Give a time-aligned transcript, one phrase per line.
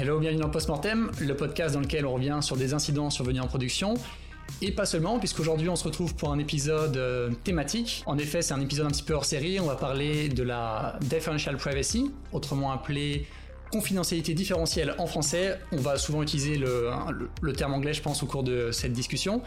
[0.00, 3.48] Hello, bienvenue dans Postmortem, le podcast dans lequel on revient sur des incidents survenus en
[3.48, 3.94] production.
[4.62, 8.04] Et pas seulement, puisqu'aujourd'hui on se retrouve pour un épisode euh, thématique.
[8.06, 9.58] En effet, c'est un épisode un petit peu hors série.
[9.58, 13.26] On va parler de la Differential Privacy, autrement appelée
[13.72, 15.58] confidentialité différentielle en français.
[15.72, 16.90] On va souvent utiliser le,
[17.42, 19.42] le terme anglais, je pense, au cours de cette discussion.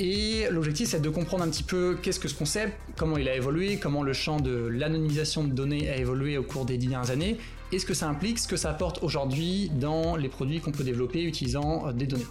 [0.00, 3.36] Et l'objectif, c'est de comprendre un petit peu qu'est-ce que ce concept, comment il a
[3.36, 7.38] évolué, comment le champ de l'anonymisation de données a évolué au cours des dernières années,
[7.70, 10.82] et ce que ça implique, ce que ça apporte aujourd'hui dans les produits qu'on peut
[10.82, 12.26] développer utilisant euh, des données.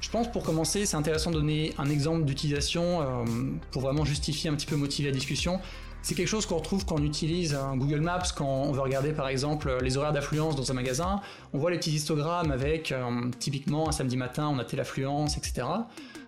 [0.00, 3.24] Je pense pour commencer, c'est intéressant de donner un exemple d'utilisation euh,
[3.70, 5.60] pour vraiment justifier un petit peu motiver la discussion.
[6.02, 9.12] C'est quelque chose qu'on retrouve quand on utilise un Google Maps, quand on veut regarder
[9.12, 11.20] par exemple les horaires d'affluence dans un magasin.
[11.52, 15.38] On voit les petits histogrammes avec euh, typiquement un samedi matin on a telle affluence,
[15.38, 15.62] etc.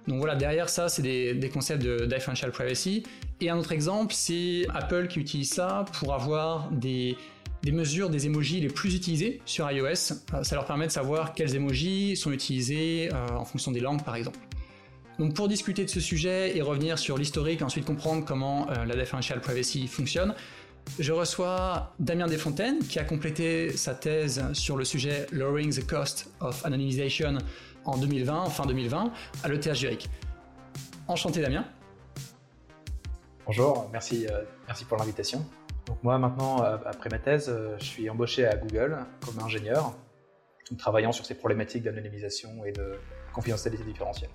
[0.07, 3.05] Donc voilà, derrière ça, c'est des, concepts de differential privacy.
[3.41, 7.17] Et un autre exemple, c'est Apple qui utilise ça pour avoir des,
[7.73, 9.87] mesures des emojis les plus utilisés sur iOS.
[10.35, 14.05] Euh, ça leur permet de savoir quels emojis sont utilisés euh, en fonction des langues,
[14.05, 14.39] par exemple.
[15.19, 18.97] Donc pour discuter de ce sujet et revenir sur l'historique ensuite comprendre comment euh, la
[18.97, 20.35] differential privacy fonctionne,
[20.99, 26.31] je reçois Damien Desfontaines qui a complété sa thèse sur le sujet Lowering the Cost
[26.41, 27.39] of Anonymization
[27.85, 30.09] en 2020, fin 2020, à l'ETH Zurich.
[31.09, 31.65] Enchanté Damien.
[33.47, 35.45] Bonjour, merci, euh, merci pour l'invitation.
[35.87, 39.95] Donc moi maintenant, euh, après ma thèse, euh, je suis embauché à Google comme ingénieur,
[40.79, 42.99] travaillant sur ces problématiques d'anonymisation et de
[43.35, 44.31] confidentialité différentielle.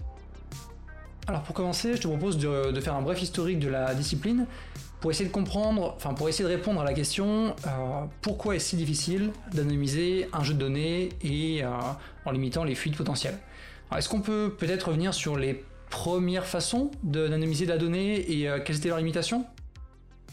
[1.27, 4.45] Alors pour commencer, je te propose de, de, faire un bref historique de la discipline
[5.01, 7.55] pour essayer de comprendre, enfin pour essayer de répondre à la question
[8.21, 11.63] pourquoi est-ce si difficile d'anonymiser un jeu de données et
[12.25, 13.37] en limitant les fuites potentielles?
[13.95, 18.77] Est-ce qu'on peut peut-être revenir sur les premières façons d'anonymiser la donnée et euh, quelles
[18.77, 19.45] étaient leurs limitations?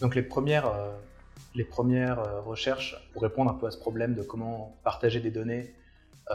[0.01, 0.93] Donc les premières, euh,
[1.55, 5.31] les premières euh, recherches pour répondre un peu à ce problème de comment partager des
[5.31, 5.75] données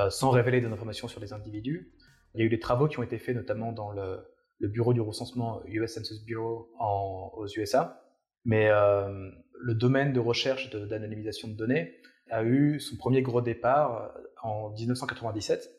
[0.09, 1.92] sans révéler des informations sur les individus,
[2.34, 4.25] il y a eu des travaux qui ont été faits notamment dans le,
[4.62, 8.00] bureau du recensement US Census Bureau aux USA.
[8.46, 11.96] Mais le domaine de recherche d'anonymisation de, données
[12.29, 15.69] a eu son premier gros départ en 1997,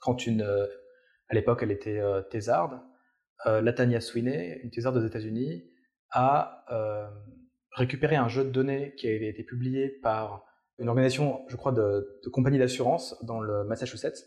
[0.00, 0.66] quand une, euh,
[1.28, 2.80] à l'époque elle était euh, thésarde,
[3.46, 5.70] euh, Latanya Sweeney, une thésarde des États-Unis,
[6.10, 6.64] a
[7.72, 10.44] récupéré un jeu de données qui avait été publié par
[10.78, 14.26] une organisation, je crois, de compagnie d'assurance dans le Massachusetts,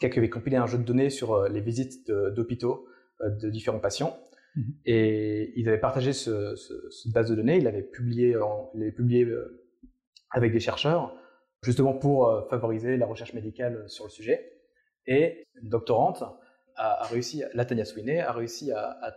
[0.00, 2.88] qui avait compilé un jeu de données sur les visites d'hôpitaux
[3.20, 4.18] de, différents patients.
[4.56, 4.74] Mhm.
[4.86, 9.26] Et ils avaient partagé ce, cette base de données, ils l'avaient publié, en, publié
[10.30, 11.16] avec des chercheurs
[11.64, 14.52] justement pour euh, favoriser la recherche médicale sur le sujet.
[15.06, 16.22] Et une doctorante
[16.76, 19.16] a, réussi, Latanya Sweeney, a réussi à,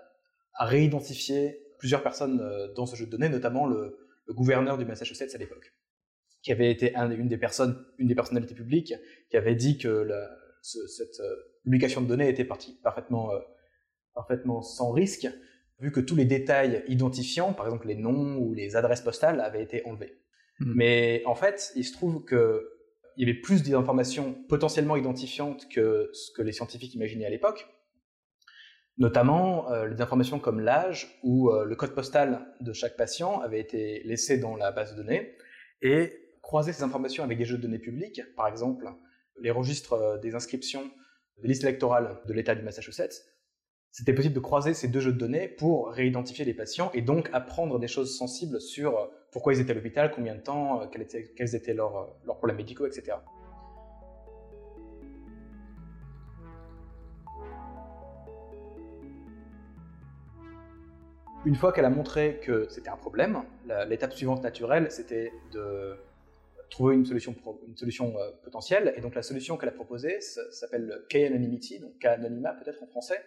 [0.60, 3.98] réidentifier plusieurs personnes euh, dans ce jeu de données, notamment le,
[4.30, 5.74] gouverneur du Massachusetts à l'époque,
[6.42, 8.94] qui avait été une des personnalités publiques,
[9.30, 10.10] qui avait dit que
[10.62, 12.44] cette euh, publication de données était
[12.84, 13.32] parfaitement,
[14.18, 15.28] parfaitement sans risque,
[15.80, 19.62] vu que tous les détails identifiants, par exemple les noms ou les adresses postales, avaient
[19.62, 20.18] été enlevés.
[20.60, 20.74] Hmm.
[20.76, 22.74] Mais en fait, il se trouve que
[23.16, 27.68] il y avait plus d'informations potentiellement identifiantes que ce que les scientifiques imaginaient à l'époque,
[28.98, 33.60] notamment euh, les informations comme l'âge ou euh, le code postal de chaque patient avait
[33.60, 35.36] été laissé dans la base de données,
[35.82, 38.88] et croiser ces informations avec des jeux de données publics, par exemple
[39.40, 40.90] les registres euh, des inscriptions
[41.42, 43.24] des listes électorales de l'État du Massachusetts,
[43.92, 47.30] c'était possible de croiser ces deux jeux de données pour réidentifier les patients et donc
[47.34, 51.56] apprendre des choses sensibles sur pourquoi ils étaient à l'hôpital, combien de temps, euh, quels
[51.56, 53.18] étaient, leurs, euh, problèmes médicaux, etc.
[61.46, 63.44] Une fois qu'elle a montré que c'était un problème,
[63.88, 65.98] l'étape suivante naturelle, c'était de
[66.70, 67.36] trouver une solution,
[68.18, 68.94] euh, potentielle.
[68.98, 73.24] Et donc la solution qu'elle a proposée s'appelle K-anonymity, donc K-anonymat peut-être en français,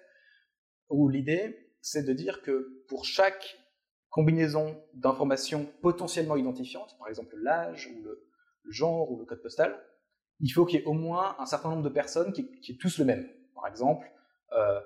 [0.91, 3.59] où l'idée, c'est de dire que pour chaque
[4.11, 8.27] combinaison d'informations potentiellement identifiantes, par exemple l'âge ou le,
[8.69, 9.81] genre ou le code postal,
[10.41, 12.79] il faut qu'il y ait au moins un certain nombre de personnes qui, qui aient
[12.79, 13.29] tous le même.
[13.55, 14.11] Par exemple,
[14.53, 14.81] euh, euh,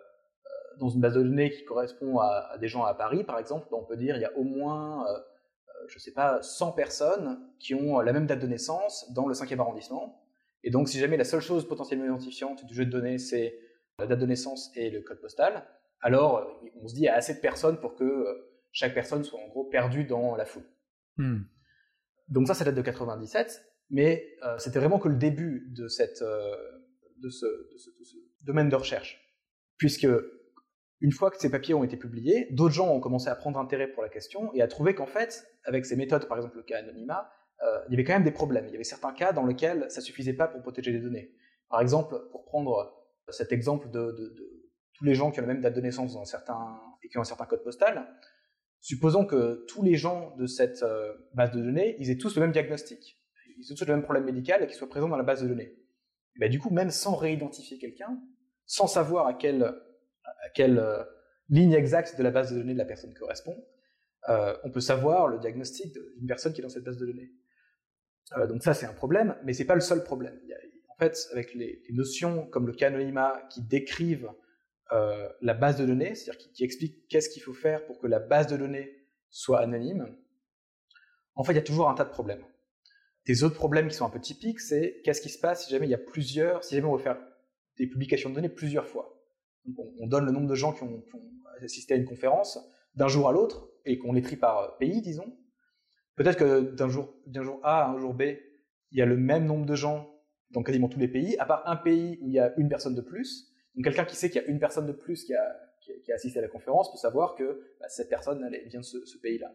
[0.78, 3.84] dans une base de données qui correspond à, des gens à Paris, par exemple, on
[3.84, 5.18] peut dire il y a au moins, euh,
[5.88, 9.58] je sais pas, 100 personnes qui ont la même date de naissance dans le 5e
[9.60, 10.20] arrondissement.
[10.64, 13.58] Et donc, si jamais la seule chose potentiellement identifiante du jeu de données, c'est
[13.98, 15.64] la date de naissance et le code postal,
[16.04, 18.26] alors on se dit il y a assez de personnes pour que
[18.72, 20.66] chaque personne soit en gros perdue dans la foule.
[21.16, 21.44] Hmm.
[22.28, 26.20] Donc ça, ça date de 97, mais euh, c'était vraiment que le début de, cette,
[26.20, 26.54] euh,
[27.22, 27.46] de, ce,
[28.42, 29.18] domaine de recherche.
[29.78, 30.06] Puisque
[31.00, 33.88] une fois que ces papiers ont été publiés, d'autres gens ont commencé à prendre intérêt
[33.88, 36.78] pour la question et à trouver qu'en fait, avec ces méthodes, par exemple le cas
[36.78, 37.30] anonymat,
[37.88, 38.66] il y avait quand même des problèmes.
[38.66, 41.32] Il y avait certains cas dans lesquels ça suffisait pas pour protéger les données.
[41.70, 42.94] Par exemple, pour prendre
[43.30, 44.53] cet exemple de,
[44.94, 46.24] tous les gens qui ont la même date de naissance dans
[47.02, 48.06] et qui ont un certain code postal,
[48.80, 50.84] supposons que tous les gens de cette
[51.34, 53.20] base de données, ils aient tous le même diagnostic,
[53.58, 55.48] ils aient tous le même problème médical et qu'ils soient présents dans la base de
[55.48, 55.76] données.
[56.38, 58.20] Ben, du coup, même sans réidentifier quelqu'un,
[58.66, 59.74] sans savoir à quelle,
[60.54, 60.82] quelle
[61.48, 63.56] ligne exacte de la base de données de la personne correspond,
[64.28, 67.30] euh, on peut savoir le diagnostic d'une personne qui est dans cette base de données.
[68.36, 70.38] Euh, donc ça, c'est un problème, mais c'est pas le seul problème.
[70.88, 74.30] en fait, avec les, notions comme le cas anonymat qui décrivent
[74.92, 78.18] euh, la base de données, c'est-à-dire qui, expliquent qu'est-ce qu'il faut faire pour que la
[78.18, 78.90] base de données
[79.30, 80.16] soit anonyme,
[81.34, 82.44] en fait, il y a toujours un tas de problèmes.
[83.26, 85.86] Des autres problèmes qui sont un peu typiques, c'est qu'est-ce qui se passe si jamais
[85.86, 87.18] il y a plusieurs, si jamais on veut faire
[87.78, 89.20] des publications de données plusieurs fois.
[89.98, 91.30] on, donne le nombre de gens qui ont, qui ont
[91.62, 92.58] assisté à une conférence
[92.94, 95.36] d'un jour à l'autre, et qu'on les trie par pays, disons,
[96.16, 98.22] peut-être que d'un jour, d'un jour A à un jour B,
[98.92, 100.10] il y a le même nombre de gens
[100.50, 102.94] dans quasiment tous les pays, à part un pays où il y a une personne
[102.94, 103.52] de plus.
[103.74, 105.60] Donc quelqu'un qui sait qu'il y a une personne de plus qui a,
[106.04, 109.52] qui assisté à la conférence peut savoir que bah, cette personne vient de ce, pays-là.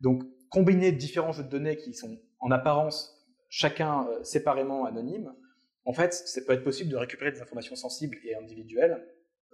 [0.00, 3.14] Donc combiner différents jeux de données qui sont en apparence
[3.48, 5.34] chacun euh, séparément anonymes,
[5.88, 9.02] en fait, ça peut être possible de récupérer des informations sensibles et individuelles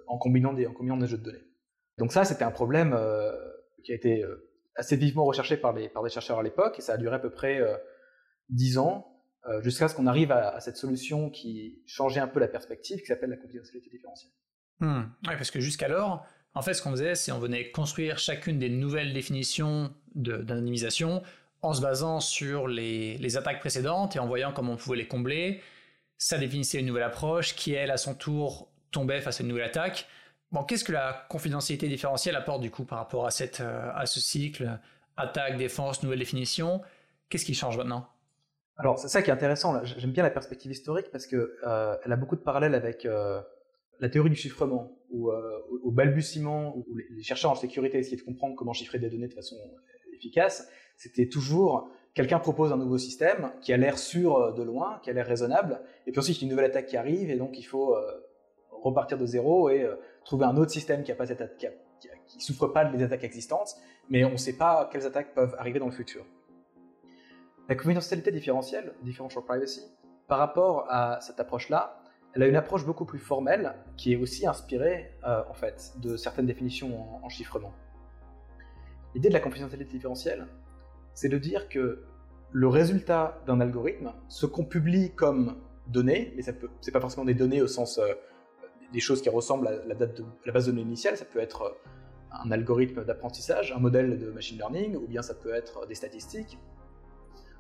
[0.09, 1.45] en combinant des, en combinant des jeux de données.
[1.99, 3.31] Donc ça, c'était un problème euh,
[3.85, 6.83] qui a été euh, assez vivement recherché par, les, par des chercheurs à l'époque, et
[6.83, 7.77] ça a duré à peu près euh,
[8.49, 9.14] dix ans,
[9.47, 13.07] euh, jusqu'à ce qu'on arrive à, cette solution qui changeait un peu la perspective, qui
[13.07, 14.33] s'appelle la confidentialité différentielle.
[14.81, 15.03] Hmm.
[15.27, 18.71] Oui, parce que jusqu'alors, en fait, ce qu'on faisait, c'est on venait construire chacune des
[18.71, 21.23] nouvelles définitions d'anonymisation
[21.63, 25.61] en se basant sur les, attaques précédentes et en voyant comment on pouvait les combler.
[26.17, 29.65] Ça définissait une nouvelle approche qui, elle, à son tour, tombait face à une nouvelle
[29.65, 30.07] attaque.
[30.53, 33.31] Bon, qu'est-ce que la confidentialité différentielle apporte du coup par rapport à,
[33.61, 34.79] euh, à ce cycle?
[35.17, 36.81] Attaque, défense, nouvelle définition
[37.29, 38.09] Qu'est-ce qui change maintenant?
[38.77, 39.85] Alors, c'est ça qui est intéressant.
[39.85, 43.41] J'aime bien la perspective historique parce qu'elle euh, elle a beaucoup de parallèles avec euh,
[44.01, 48.57] la théorie du chiffrement, où au balbutiement, où les chercheurs en sécurité essayaient de comprendre
[48.57, 49.57] comment chiffrer des données de façon
[50.13, 55.11] efficace, c'était toujours quelqu'un propose un nouveau système qui a l'air sûr de loin, qui
[55.11, 57.63] a l'air raisonnable, et puis ensuite a une nouvelle attaque qui arrive, et donc il
[57.63, 57.97] faut
[58.83, 59.89] repartir de zéro et
[60.25, 63.77] trouver un autre système qui ne souffre pas des attaques existantes,
[64.11, 66.27] mais on ne sait pas quelles attaques peuvent arriver dans le futur.
[67.69, 69.83] La confidentialité différentielle, differential privacy,
[70.29, 71.99] par rapport à cette approche-là,
[72.35, 76.17] elle a une approche beaucoup plus formelle qui est aussi inspirée euh, en fait de
[76.17, 77.73] certaines définitions en, chiffrement.
[79.15, 80.47] L'idée de la confidentialité différentielle,
[81.15, 82.05] c'est de dire que
[82.51, 85.57] le résultat d'un algorithme, ce qu'on publie comme
[85.87, 88.13] données, mais ce n'est pas forcément des données au sens euh,
[88.93, 91.17] des choses qui ressemblent à la, base de données initiale.
[91.17, 91.71] Ça peut être euh,
[92.45, 96.59] un algorithme d'apprentissage, un modèle de machine learning, ou bien ça peut être des statistiques,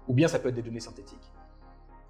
[0.08, 1.32] ou bien ça peut être des données synthétiques.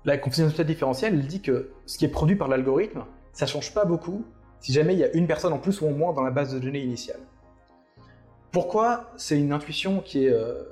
[0.05, 3.85] La confidentialité différentielle, elle dit que ce qui est produit par l'algorithme, ça change pas
[3.85, 4.25] beaucoup
[4.61, 6.55] si jamais il y a une personne en plus ou en moins dans la base
[6.55, 7.21] de données initiale.
[8.51, 10.63] Pourquoi C'est une intuition qui euh,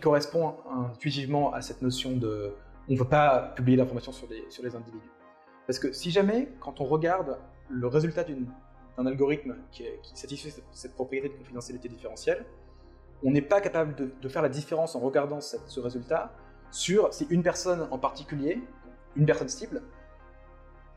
[0.00, 0.54] correspond
[0.92, 2.54] intuitivement à cette notion de,
[2.88, 5.10] on ne veut pas publier l'information sur les individus?
[5.66, 7.38] Parce que si jamais, quand on regarde
[7.70, 12.44] le résultat d'un algorithme qui, satisfait cette, propriété de confidentialité différentielle,
[13.24, 16.32] on n'est pas capable de, faire la différence en regardant ce résultat
[16.70, 18.62] sur si une personne en particulier,
[19.16, 19.82] une personne cible,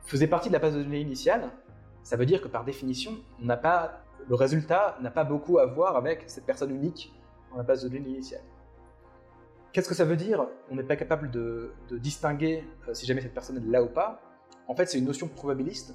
[0.06, 1.52] faisait partie de la base de données initiale.
[2.04, 6.46] Ça veut dire que par définition, le résultat n'a pas beaucoup à voir avec cette
[6.46, 7.14] personne unique
[7.52, 8.42] dans la base de données initiale.
[9.72, 13.34] Qu'est-ce que ça veut dire On n'est pas capable de, distinguer euh, si jamais cette
[13.34, 14.22] personne est là ou pas?
[14.68, 15.94] En fait, c'est une notion probabiliste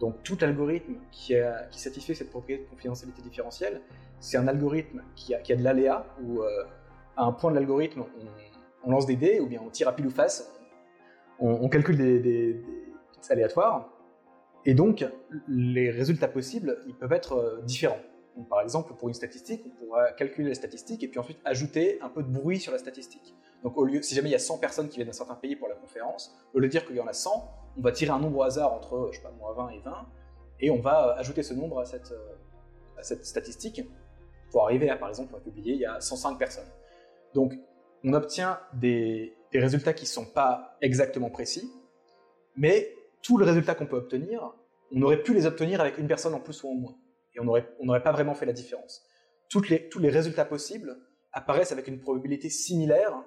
[0.00, 1.34] donc tout algorithme qui,
[1.70, 3.82] satisfait cette propriété de confidentialité différentielle,
[4.18, 6.64] c'est un algorithme qui a, de l'aléa, où euh,
[7.16, 8.04] à un point de l'algorithme,
[8.82, 10.50] on, lance des dés, ou bien on tire à pile ou face,
[11.38, 12.62] on, calcule des,
[13.28, 13.90] aléatoires,
[14.64, 15.06] et donc
[15.48, 18.00] les résultats possibles, ils peuvent être euh, différents.
[18.48, 22.08] par exemple, pour une statistique, on pourra calculer la statistique et puis ensuite ajouter un
[22.08, 23.34] peu de bruit sur la statistique.
[23.62, 25.56] Donc au lieu, si jamais il y a 100 personnes qui viennent d'un certain pays
[25.56, 28.10] pour la conférence, au lieu de dire qu'il y en a 100, on va tirer
[28.10, 30.06] un nombre au hasard entre, je sais pas, moins 20 et 20,
[30.60, 32.36] et on va ajouter ce nombre à cette, euh,
[32.98, 33.82] à cette statistique
[34.50, 36.68] pour arriver à, par exemple, on va publier, il y a 105 personnes.
[37.34, 37.54] Donc
[38.04, 41.70] on obtient des, résultats qui ne sont pas exactement précis,
[42.56, 44.54] mais tous les résultats qu'on peut obtenir,
[44.92, 46.96] on aurait pu les obtenir avec une personne en plus ou en moins.
[47.34, 49.02] Et on n'aurait pas vraiment fait la différence.
[49.48, 50.96] Tous les résultats possibles
[51.32, 53.22] apparaissent avec une probabilité similaire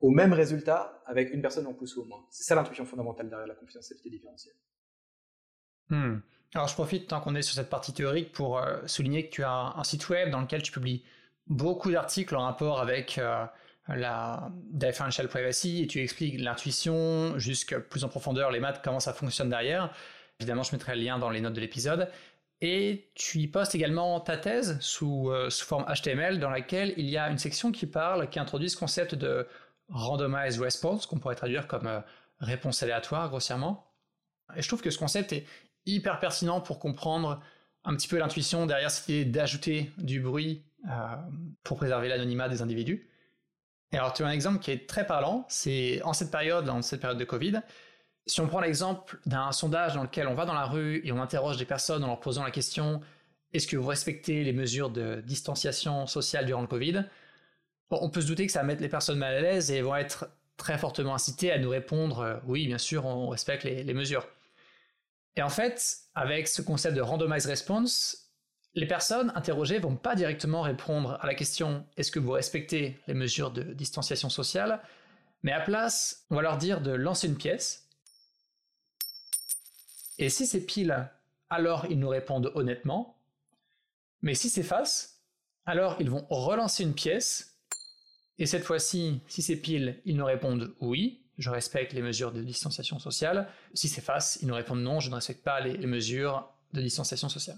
[0.00, 2.24] au même résultat avec une personne en plus ou moins.
[2.30, 4.54] C'est ça l'intuition fondamentale derrière la confidentialité différentielle.
[5.88, 6.18] Hmm.
[6.54, 9.44] Alors je profite tant qu'on est sur cette partie théorique pour euh, souligner que tu
[9.44, 11.04] as un, site web dans lequel tu publies
[11.46, 13.44] beaucoup d'articles en rapport avec euh,
[13.88, 19.12] la differential privacy et tu expliques l'intuition jusqu'à plus en profondeur, les maths, comment ça
[19.12, 19.92] fonctionne derrière.
[20.38, 22.08] Évidemment, je mettrai le lien dans les notes de l'épisode.
[22.62, 27.08] Et tu y postes également ta thèse sous, euh, sous forme HTML dans laquelle il
[27.08, 29.46] y a une section qui parle, qui introduit ce concept de
[29.90, 32.00] randomized response, qu'on pourrait traduire comme euh,
[32.40, 33.86] réponse aléatoire grossièrement.
[34.56, 35.46] Et je trouve que ce concept est
[35.86, 37.40] hyper pertinent pour comprendre
[37.84, 41.16] un petit peu l'intuition derrière cette idée d'ajouter du bruit euh,
[41.62, 43.08] pour préserver l'anonymat des individus.
[43.92, 46.80] Et alors tu as un exemple qui est très parlant, c'est en cette période, dans
[46.82, 47.60] cette période de Covid,
[48.26, 51.20] si on prend l'exemple d'un sondage dans lequel on va dans la rue et on
[51.20, 53.00] interroge des personnes en leur posant la question
[53.52, 57.04] est-ce que vous respectez les mesures de distanciation sociale durant le Covid?
[57.90, 59.96] On peut se douter que ça va mettre les personnes mal à l'aise et vont
[59.96, 64.26] être très fortement incitées à nous répondre euh, oui, bien sûr, on respecte les mesures.
[65.36, 68.30] Et en fait, avec ce concept de randomized response,
[68.74, 73.14] les personnes interrogées vont pas directement répondre à la question est-ce que vous respectez les
[73.14, 74.80] mesures de distanciation sociale,
[75.42, 77.88] mais à place, on va leur dire de lancer une pièce.
[80.18, 81.08] Et si c'est pile,
[81.48, 83.16] alors ils nous répondent honnêtement.
[84.22, 85.22] Mais si c'est face,
[85.64, 87.49] alors ils vont relancer une pièce.
[88.40, 92.42] Et cette fois-ci, si c'est pile, ils nous répondent oui je respecte les mesures de
[92.42, 93.48] distanciation sociale.
[93.72, 97.30] Si c'est face, ils nous répondent non, je ne respecte pas les, mesures de distanciation
[97.30, 97.56] sociale.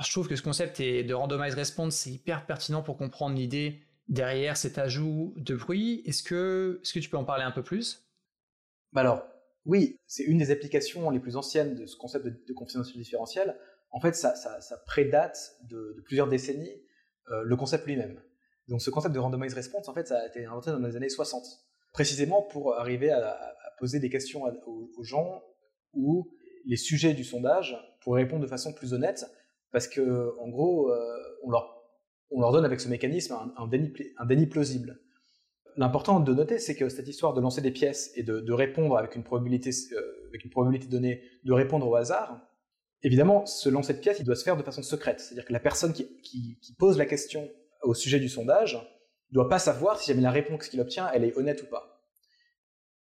[0.00, 4.56] je trouve que ce concept de randomized response, c'est hyper pertinent pour comprendre l'idée derrière
[4.56, 6.02] cet ajout de bruit.
[6.06, 8.04] Est-ce que, est que tu peux en parler un peu plus?
[8.92, 9.24] Bah Alors,
[9.64, 13.56] oui, c'est une des applications les plus anciennes de ce concept de, confidentialité différentielle.
[13.92, 14.34] En fait, ça,
[14.86, 16.82] prédate de, plusieurs décennies
[17.30, 18.20] euh, le concept lui-même.
[18.70, 21.08] Donc ce concept de randomized response, en fait, ça a été inventé dans les années
[21.08, 21.44] 60
[21.92, 23.36] précisément pour arriver à,
[23.78, 25.42] poser des questions aux, gens
[25.94, 26.30] où
[26.66, 29.24] les sujets du sondage pourraient répondre de façon plus honnête,
[29.72, 31.82] parce que en gros, euh, on, leur,
[32.30, 35.00] on, leur, donne avec ce mécanisme un, déni, plausible.
[35.76, 39.16] L'important de noter, c'est que cette histoire de lancer des pièces et de, répondre avec
[39.16, 42.38] une probabilité, euh, avec une probabilité donnée, de répondre au hasard,
[43.02, 45.20] évidemment, ce lancer de pièces, il doit se faire de façon secrète.
[45.20, 47.48] C'est-à-dire que la personne qui pose la question
[47.82, 48.76] au sujet du sondage
[49.30, 52.02] ne doit pas savoir si jamais la réponse qu'il obtient, elle est honnête ou pas.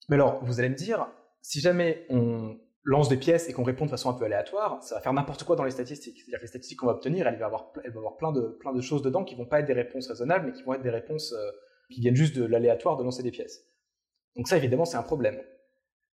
[0.10, 1.08] Mais alors, vous allez me dire,
[1.42, 4.96] si jamais on lance des pièces et qu'on répond de façon un peu aléatoire, ça
[4.96, 6.18] va faire n'importe quoi dans les statistiques.
[6.18, 9.36] C'est-à-dire que les statistiques qu'on va obtenir, elles vont avoir, plein, de, choses dedans qui
[9.36, 11.52] vont pas être des réponses raisonnables, mais qui vont être des réponses euh,
[11.92, 13.64] qui viennent juste de l'aléatoire de lancer des pièces.
[14.36, 15.40] Donc ça, évidemment, c'est un problème.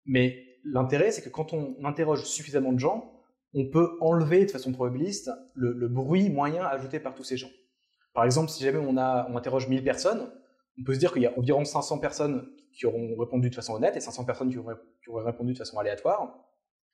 [0.04, 3.12] Mais l'intérêt, c'est que quand on interroge suffisamment de gens,
[3.54, 7.50] on peut enlever de façon probabiliste le bruit moyen ajouté par tous ces gens.
[8.16, 10.32] Par exemple, si jamais on, a, on interroge 1000 personnes,
[10.80, 13.74] on peut se dire qu'il y a environ 500 personnes qui auront répondu de façon
[13.74, 14.74] honnête et 500 personnes qui auraient,
[15.22, 16.34] répondu de façon aléatoire.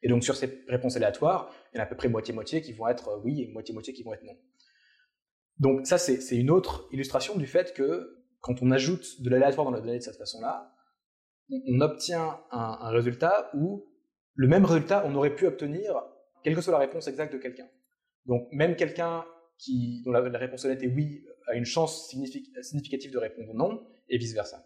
[0.02, 2.72] Et donc sur ces réponses aléatoires, il y en a à peu près moitié-moitié qui
[2.72, 4.36] vont être oui et moitié-moitié qui vont être non.
[5.60, 9.70] Donc ça, c'est une autre illustration du fait que quand on ajoute de l'aléatoire dans
[9.70, 10.74] la donnée de cette façon-là,
[11.50, 13.86] on, obtient un, résultat où
[14.34, 16.02] le même résultat, on aurait pu obtenir
[16.42, 17.68] quelle que soit la réponse exacte de quelqu'un.
[18.26, 19.24] Donc même quelqu'un
[20.04, 24.64] dont la, réponse honnête est oui a une chance significative de répondre non, et vice-versa.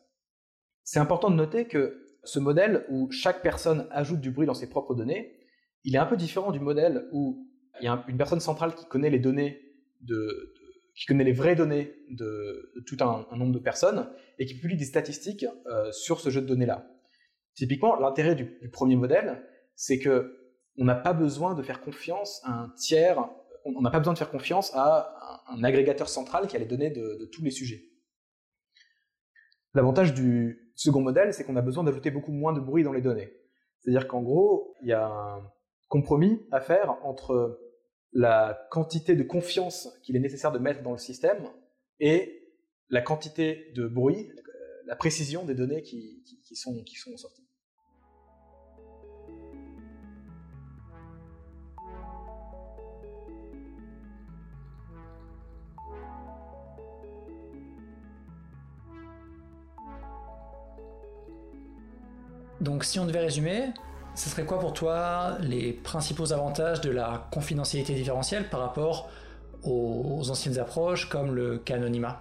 [0.83, 4.69] C'est important de noter que ce modèle où chaque personne ajoute du bruit dans ses
[4.69, 5.39] propres données,
[5.85, 7.49] il est un peu différent du modèle où
[7.81, 9.61] il y a une personne centrale qui connaît les données
[10.01, 10.55] de,
[10.97, 14.85] qui connaît les vraies données de, tout un, nombre de personnes et qui publie des
[14.85, 16.91] statistiques euh, sur ce jeu de données-là.
[17.55, 19.43] Typiquement, l'intérêt du, premier modèle,
[19.75, 20.39] c'est que
[20.79, 23.19] on n'a pas besoin de faire confiance à un tiers
[23.75, 26.91] on n'a pas besoin de faire confiance à un, agrégateur central qui a les données
[26.91, 27.83] de, tous les sujets.
[29.75, 33.03] L'avantage du second modèle, c'est qu'on a besoin d'ajouter beaucoup moins de bruit dans les
[33.03, 33.31] données.
[33.81, 35.53] C'est-à-dire qu'en gros, il y a un
[35.89, 37.61] compromis à faire entre
[38.13, 41.51] la quantité de confiance qu'il est nécessaire de mettre dans le système
[42.01, 42.43] et
[42.89, 44.31] la quantité de bruit,
[44.87, 46.23] la précision des données qui,
[46.55, 47.46] sont, qui sont sorties.
[62.67, 63.69] Donc si on devait résumer,
[64.17, 69.09] ce serait quoi pour toi les principaux avantages de la confidentialité différentielle par rapport
[69.63, 72.21] aux anciennes approches comme le canonymat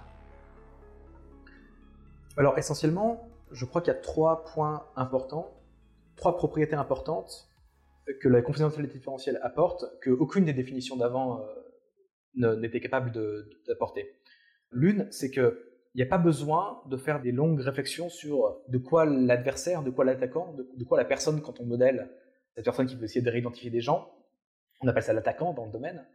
[2.38, 5.52] Alors essentiellement, je crois qu'il y a trois points importants,
[6.16, 7.50] trois propriétés importantes
[8.22, 11.42] que la confidentialité différentielle apporte, qu'aucune des définitions d'avant
[12.38, 13.12] euh, n'était capable
[13.68, 14.14] d'apporter.
[14.70, 15.65] L'une, c'est que
[15.96, 19.90] il n'y a pas besoin de faire des longues réflexions sur de quoi l'adversaire, de
[19.90, 22.12] quoi l'attaquant, de, quoi la personne, quand on modèle
[22.54, 24.12] cette personne qui veut essayer de réidentifier des gens,
[24.82, 26.06] on appelle ça l'attaquant dans le domaine.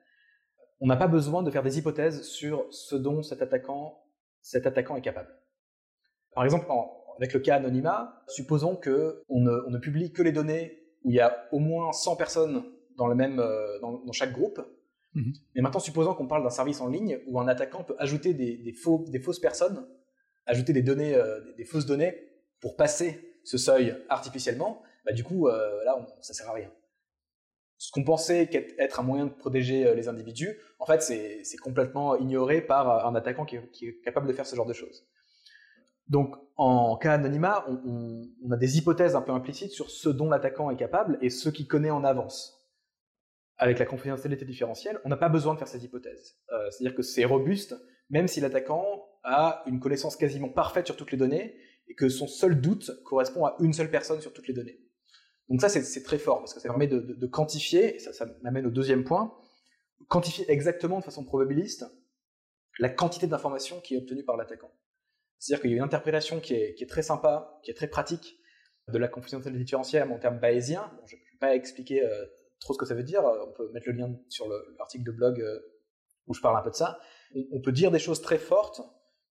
[0.81, 4.05] On n'a pas besoin de faire des hypothèses sur ce dont cet attaquant,
[4.43, 5.35] cet attaquant est capable.
[6.35, 6.67] Par exemple,
[7.17, 11.21] avec le cas anonymat, supposons que on ne, publie que les données où il y
[11.21, 12.65] a au moins 100 personnes
[12.99, 14.61] dans, le même, euh, dans, chaque groupe.
[15.15, 15.33] Mhm.
[15.55, 18.73] Mais maintenant, supposons qu'on parle d'un service en ligne où un attaquant peut ajouter des,
[18.73, 19.87] fausses personnes,
[20.47, 22.15] ajouter des données, euh, des, fausses données
[22.61, 24.83] pour passer ce seuil artificiellement.
[25.05, 26.71] Bah, du coup, euh, là, on, ça sert à rien.
[27.79, 28.49] Ce qu'on pensait
[28.79, 33.47] être un moyen de protéger les individus, en fait, c'est complètement ignoré par un attaquant
[33.47, 35.07] qui est capable de faire ce genre de choses.
[36.11, 40.69] Donc, en cas anonymat, on, a des hypothèses un peu implicites sur ce dont l'attaquant
[40.71, 42.60] est capable et ce qu'il connaît en avance.
[43.63, 46.39] Avec la confidentialité différentielle, on n'a pas besoin de faire ces hypothèses.
[46.51, 47.75] Euh, c'est-à-dire que c'est robuste,
[48.09, 52.27] même si l'attaquant a une connaissance quasiment parfaite sur toutes les données et que son
[52.27, 54.81] seul doute correspond à une seule personne sur toutes les données.
[55.51, 58.71] Donc ça, c'est très fort parce que ça permet de, quantifier, et ça, m'amène au
[58.71, 59.37] deuxième point,
[60.09, 61.85] quantifier exactement de façon probabiliste
[62.79, 64.73] la quantité d'informations qui est obtenue par l'attaquant.
[65.39, 68.39] C'est-à-dire qu'il y a une interprétation qui est, très sympa, qui est très pratique
[68.89, 70.91] de la confidentialité différentielle en termes bayésiens.
[71.07, 72.25] je ne vais pas expliquer euh,
[72.61, 74.47] trop ce que ça veut dire, on peut mettre le lien sur
[74.79, 75.59] l'article de blog euh,
[76.27, 77.01] où je parle un peu de ça.
[77.53, 78.83] On, peut dire des choses très fortes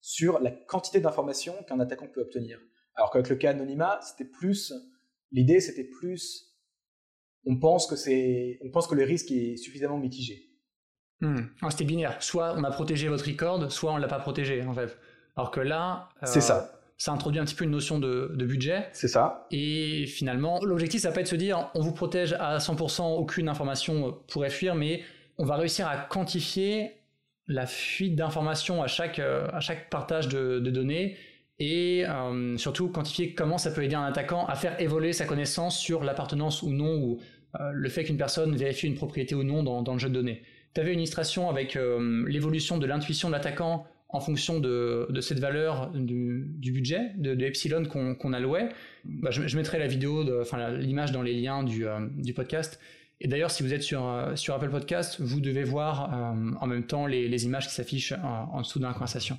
[0.01, 2.59] sur la quantité d'informations qu'un attaquant peut obtenir.
[2.95, 4.73] Alors qu'avec le cas anonymat, c'était plus,
[5.31, 6.57] l'idée c'était plus,
[7.45, 10.49] on pense que c'est, on pense que le risque est suffisamment mitigé.
[11.21, 11.41] Hmm.
[11.61, 12.21] Ah, c'était binaire.
[12.23, 14.97] Soit on a protégé votre record, soit on l'a pas protégé en fait.
[15.35, 16.78] Alors que là, c'est ça.
[16.99, 18.89] Euh, ça introduit un petit peu une notion de, budget.
[18.93, 19.47] C'est ça.
[19.51, 23.49] Et finalement, l'objectif, ça peut être de se dire, on vous protège à 100%, aucune
[23.49, 25.01] information pourrait fuir, mais
[25.37, 26.91] on va réussir à quantifier
[27.47, 31.17] la fuite d'informations à chaque, euh, à chaque partage de, données
[31.57, 35.77] et euh, surtout quantifier comment ça peut aider un attaquant à faire évoluer sa connaissance
[35.77, 37.19] sur l'appartenance ou non, ou
[37.73, 40.43] le fait qu'une personne vérifie une propriété ou non dans, dans le jeu de données.
[40.75, 41.77] Tu avais une illustration avec
[42.27, 48.33] l'évolution de l'intuition de l'attaquant en fonction de, cette valeur du, budget, de, epsilon qu'on
[48.33, 48.69] allouait.
[49.05, 52.79] Bah, je, mettrai la vidéo, enfin l'image dans les liens du, euh, podcast.
[53.21, 56.67] Et d'ailleurs, si vous êtes sur, euh, sur Apple Podcast, vous devez voir euh, en
[56.67, 59.37] même temps les, images qui s'affichent en, dessous de la conversation.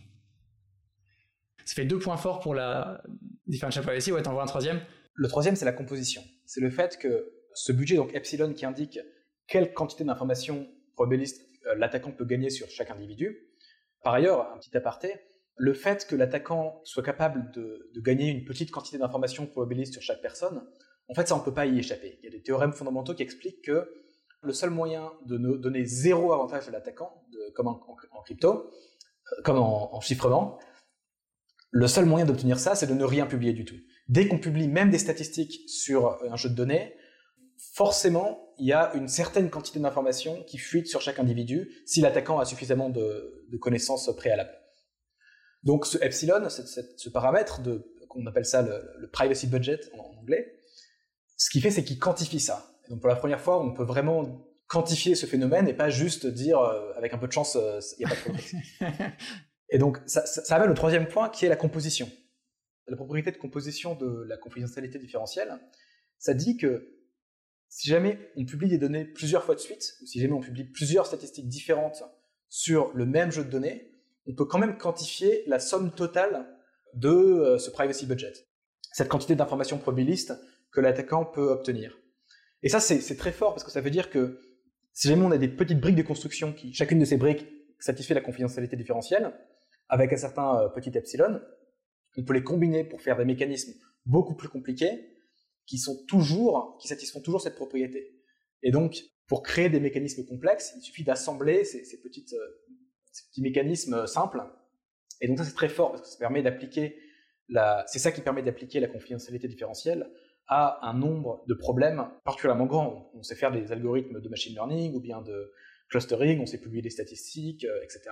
[1.65, 3.03] Ça fait deux points forts pour la
[3.47, 4.13] differential privacy.
[4.13, 4.81] Ouais, t'en vois un troisième
[5.15, 6.23] Le troisième, c'est la composition.
[6.47, 9.01] C'est le fait que ce budget, donc epsilon, qui indique
[9.49, 11.45] quelle quantité d'informations probabilistes
[11.77, 13.50] l'attaquant peut gagner sur chaque individu,
[14.03, 15.21] par ailleurs, un petit aparté,
[15.57, 20.23] le fait que l'attaquant soit capable de, gagner une petite quantité d'informations probabilistes sur chaque
[20.23, 20.63] personne,
[21.09, 22.19] en fait, ça, on ne peut pas y échapper.
[22.21, 23.93] Il y a des théorèmes fondamentaux qui expliquent que
[24.43, 27.79] le seul moyen de donner zéro avantage à l'attaquant, comme en,
[28.25, 28.71] crypto,
[29.33, 30.59] euh, comme en, chiffrement,
[31.71, 33.77] le seul moyen d'obtenir ça, c'est de ne rien publier du tout.
[34.09, 36.95] Dès qu'on publie même des statistiques sur un jeu de données,
[37.75, 42.39] forcément, il y a une certaine quantité d'informations qui fuitent sur chaque individu si l'attaquant
[42.39, 44.55] a suffisamment de, connaissances préalables.
[45.63, 47.61] Donc ce epsilon, ce paramètre
[48.09, 50.61] qu'on appelle ça le, privacy budget en, anglais,
[51.37, 52.71] ce qu'il fait, c'est qu'il quantifie ça.
[52.89, 56.61] donc pour la première fois, on peut vraiment quantifier ce phénomène et pas juste dire
[56.61, 58.55] euh, avec un peu de chance, euh, il n'y a pas de risque.
[59.69, 62.09] et donc ça, ça amène au troisième point qui est la composition.
[62.87, 65.59] La propriété de composition de la confidentialité différentielle,
[66.19, 67.00] ça dit que
[67.71, 70.65] si jamais on publie des données plusieurs fois de suite, ou si jamais on publie
[70.65, 72.03] plusieurs statistiques différentes
[72.49, 73.95] sur le même jeu de données,
[74.27, 76.47] on peut quand même quantifier la somme totale
[76.95, 78.33] de euh, ce privacy budget,
[78.93, 80.35] cette quantité d'informations probabilistes
[80.73, 81.97] que l'attaquant peut obtenir.
[82.63, 84.41] Et ça, c'est très fort parce que ça veut dire que
[84.93, 87.47] si jamais on a des petites briques de construction qui, chacune de ces briques
[87.79, 89.33] satisfait la confidentialité différentielle,
[89.89, 91.41] avec un certain euh, petit epsilon,
[92.17, 93.73] on peut les combiner pour faire des mécanismes
[94.07, 95.20] beaucoup plus compliqués
[95.71, 98.21] qui sont toujours, qui satisfont toujours cette propriété.
[98.65, 102.61] Et donc, pour créer des mécanismes complexes, il suffit d'assembler ces, petites, euh,
[103.13, 104.43] ces petits mécanismes simples.
[105.21, 106.97] Et donc ça, c'est très fort parce que ça permet d'appliquer
[107.87, 110.09] c'est ça qui permet d'appliquer la confidentialité différentielle
[110.47, 113.11] à un nombre de problèmes particulièrement grands.
[113.15, 115.53] On sait faire des algorithmes de machine learning ou bien de
[115.89, 118.11] clustering, on sait publier des statistiques, euh, etc.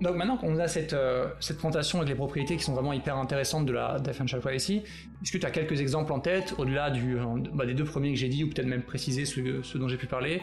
[0.00, 3.16] Donc maintenant qu'on a cette, euh, cette présentation avec les propriétés qui sont vraiment hyper
[3.16, 4.82] intéressantes de la Differential Privacy,
[5.22, 8.18] est-ce que tu as quelques exemples en tête, au-delà euh, bah, des deux premiers que
[8.18, 10.40] j'ai dit, ou peut-être même préciser ceux, dont j'ai pu parler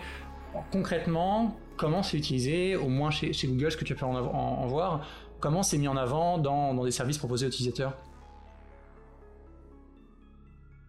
[0.71, 5.07] Concrètement, comment c'est utilisé, au moins chez, Google, ce que tu as pu en, voir,
[5.39, 7.97] comment c'est mis en avant dans, dans, des services proposés aux utilisateurs?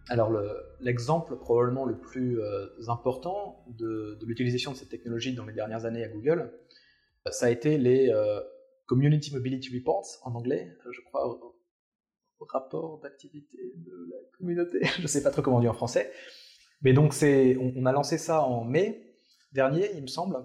[0.09, 0.31] Alors
[0.79, 6.03] l'exemple probablement le plus euh, important de l'utilisation de cette technologie dans les dernières années
[6.03, 6.51] à Google,
[7.29, 8.11] ça a été les,
[8.89, 11.55] Community Mobility Reports en anglais, euh, je crois, au,
[12.51, 16.11] rapport d'activité de la communauté, je ne sais pas trop comment on dit en français.
[16.81, 19.15] Mais donc c'est, on, a lancé ça en mai
[19.51, 20.37] dernier, il me semble.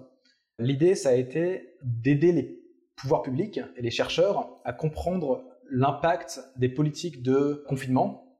[0.59, 2.61] L'idée, ça a été d'aider les
[2.95, 8.37] pouvoirs publics et les chercheurs à comprendre l'impact des politiques de confinement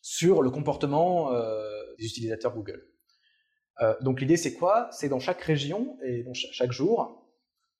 [0.00, 2.86] sur le comportement euh, des utilisateurs Google.
[3.80, 4.88] Euh, donc l'idée c'est quoi?
[4.92, 7.26] C'est dans chaque région et dans chaque jour,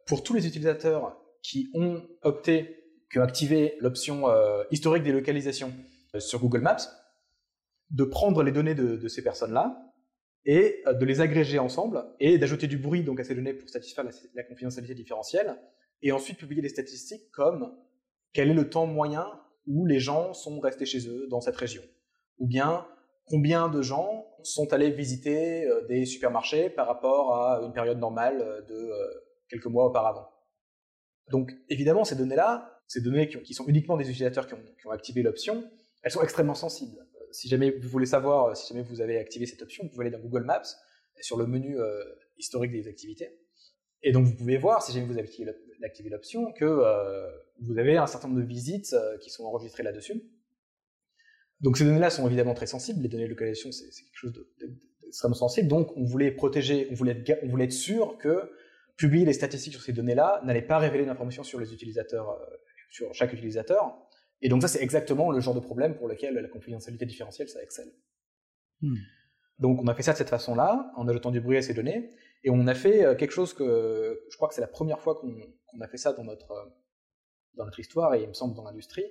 [0.06, 5.72] pour tous les utilisateurs qui ont opté, qui ont activé l'option euh, historique des localisations
[6.18, 6.76] sur Google Maps,
[7.90, 9.92] de prendre les données de, ces personnes-là
[10.46, 14.04] et de les agréger ensemble et d'ajouter du bruit donc à ces données pour satisfaire
[14.34, 15.56] la confidentialité différentielle
[16.02, 17.76] et ensuite publier des statistiques comme
[18.32, 19.26] quel est le temps moyen
[19.66, 21.82] où les gens sont restés chez eux dans cette région,
[22.38, 22.86] ou bien
[23.26, 28.40] combien de gens sont allés visiter euh, des supermarchés par rapport à une période normale
[28.42, 30.28] euh, de euh, quelques mois auparavant.
[31.30, 35.64] Donc évidemment, ces données-là, ces données qui, sont uniquement des utilisateurs qui ont, activé l'option,
[36.02, 37.06] elles sont extrêmement sensibles.
[37.32, 40.16] Si jamais vous voulez savoir, si jamais vous avez activé cette option, vous pouvez aller
[40.16, 40.62] dans Google Maps,
[41.20, 41.78] sur le menu
[42.36, 43.38] historique des activités,
[44.04, 45.28] et donc vous pouvez voir, si jamais vous avez
[45.82, 49.82] activé l'option, que euh, vous avez un certain nombre de visites euh, qui sont enregistrées
[49.82, 50.22] là-dessus.
[51.60, 54.46] Donc ces données-là sont évidemment très sensibles, les données de localisation c'est quelque chose
[55.02, 58.50] d'extrêmement sensible, donc on voulait protéger, on voulait être sûr que
[58.96, 62.56] publier les statistiques sur ces données-là n'allait pas révéler d'informations sur les utilisateurs, euh,
[62.90, 63.96] sur chaque utilisateur.
[64.40, 67.62] Et donc ça c'est exactement le genre de problème pour lequel la confidentialité différentielle ça
[67.62, 67.92] excelle.
[68.80, 68.96] Hmm.
[69.58, 72.10] Donc on a fait ça de cette façon-là, en ajoutant du bruit à ces données,
[72.42, 75.16] et on a fait euh, quelque chose que je crois que c'est la première fois
[75.16, 76.64] qu'on a fait ça dans notre, euh,
[77.54, 79.06] dans notre histoire et il me semble dans l'industrie.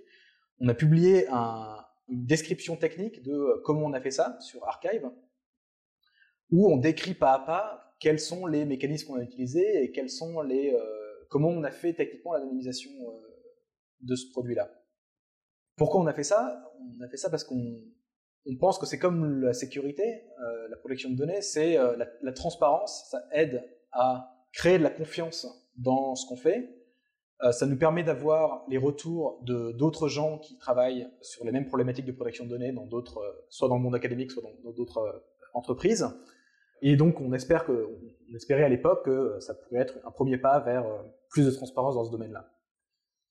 [0.59, 5.09] On a publié une description technique de comment on a fait ça sur Archive,
[6.51, 10.09] où on décrit pas à pas quels sont les mécanismes qu'on a utilisés et quels
[10.09, 10.77] sont les,
[11.29, 12.91] comment on a fait techniquement l'anonymisation
[14.01, 14.69] de ce produit-là.
[15.77, 16.69] Pourquoi on a fait ça?
[16.79, 17.81] On a fait ça parce qu'on
[18.45, 20.03] on pense que c'est comme la sécurité,
[20.41, 23.63] euh, la protection de données, c'est euh, la, transparence, ça aide
[23.93, 26.69] à créer de la confiance dans ce qu'on fait.
[27.43, 31.67] Euh, ça nous permet d'avoir les retours de d'autres gens qui travaillent sur les mêmes
[31.67, 32.87] problématiques de protection de données, dans
[33.49, 36.05] soit dans le monde académique, soit dans d'autres entreprises.
[36.85, 40.85] Et donc, on espérait à l'époque que ça pourrait être un premier pas vers
[41.29, 42.51] plus de transparence dans ce domaine-là.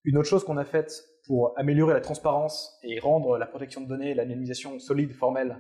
[0.05, 3.89] Une autre chose qu'on a faite pour améliorer la transparence et rendre la protection de
[3.89, 5.59] données et l'anonymisation solide, formelle,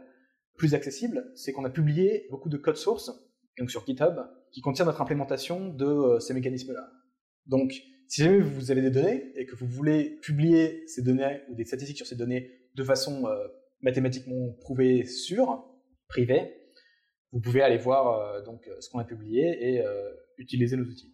[0.56, 3.10] plus accessible, c'est qu'on a publié beaucoup de code source,
[3.58, 4.18] donc sur GitHub,
[4.52, 6.88] qui contient notre implémentation de euh, ces mécanismes-là.
[7.44, 7.74] Donc,
[8.08, 11.66] si jamais vous avez des données et que vous voulez publier ces données ou des
[11.66, 13.48] statistiques sur ces données de façon euh,
[13.82, 15.62] mathématiquement prouvée, sûre,
[16.08, 16.61] privée,
[17.32, 19.84] vous pouvez aller voir euh, donc ce qu'on a publié et
[20.38, 21.12] utiliser nos outils.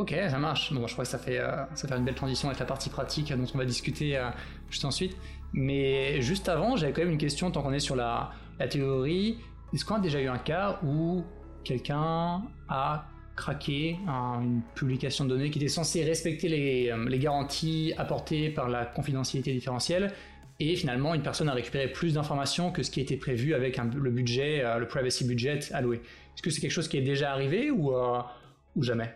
[0.00, 0.72] Ok, ça marche.
[0.72, 2.88] Bon, je crois que ça fait, euh, ça fait une belle transition avec la partie
[2.88, 4.30] pratique dont on va discuter euh,
[4.70, 5.16] juste ensuite.
[5.52, 9.38] Mais juste avant, j'avais quand même une question tant qu'on est sur la, la théorie.
[9.74, 11.24] Est-ce qu'on a déjà eu un cas où
[11.64, 17.94] quelqu'un a craqué une publication de données qui était censée respecter les, euh, les, garanties
[17.96, 20.12] apportées par la confidentialité différentielle
[20.58, 24.10] et finalement une personne a récupéré plus d'informations que ce qui était prévu avec le
[24.10, 25.96] budget, le privacy budget alloué.
[26.34, 27.94] Est-ce que c'est quelque chose qui est déjà arrivé ou,
[28.76, 29.14] ou jamais?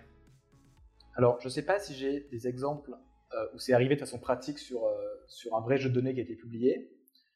[1.17, 2.93] Alors, je ne sais pas si j'ai des exemples
[3.35, 4.93] euh, où c'est arrivé de façon pratique sur, euh,
[5.29, 6.91] sur un vrai jeu de données qui a été publié.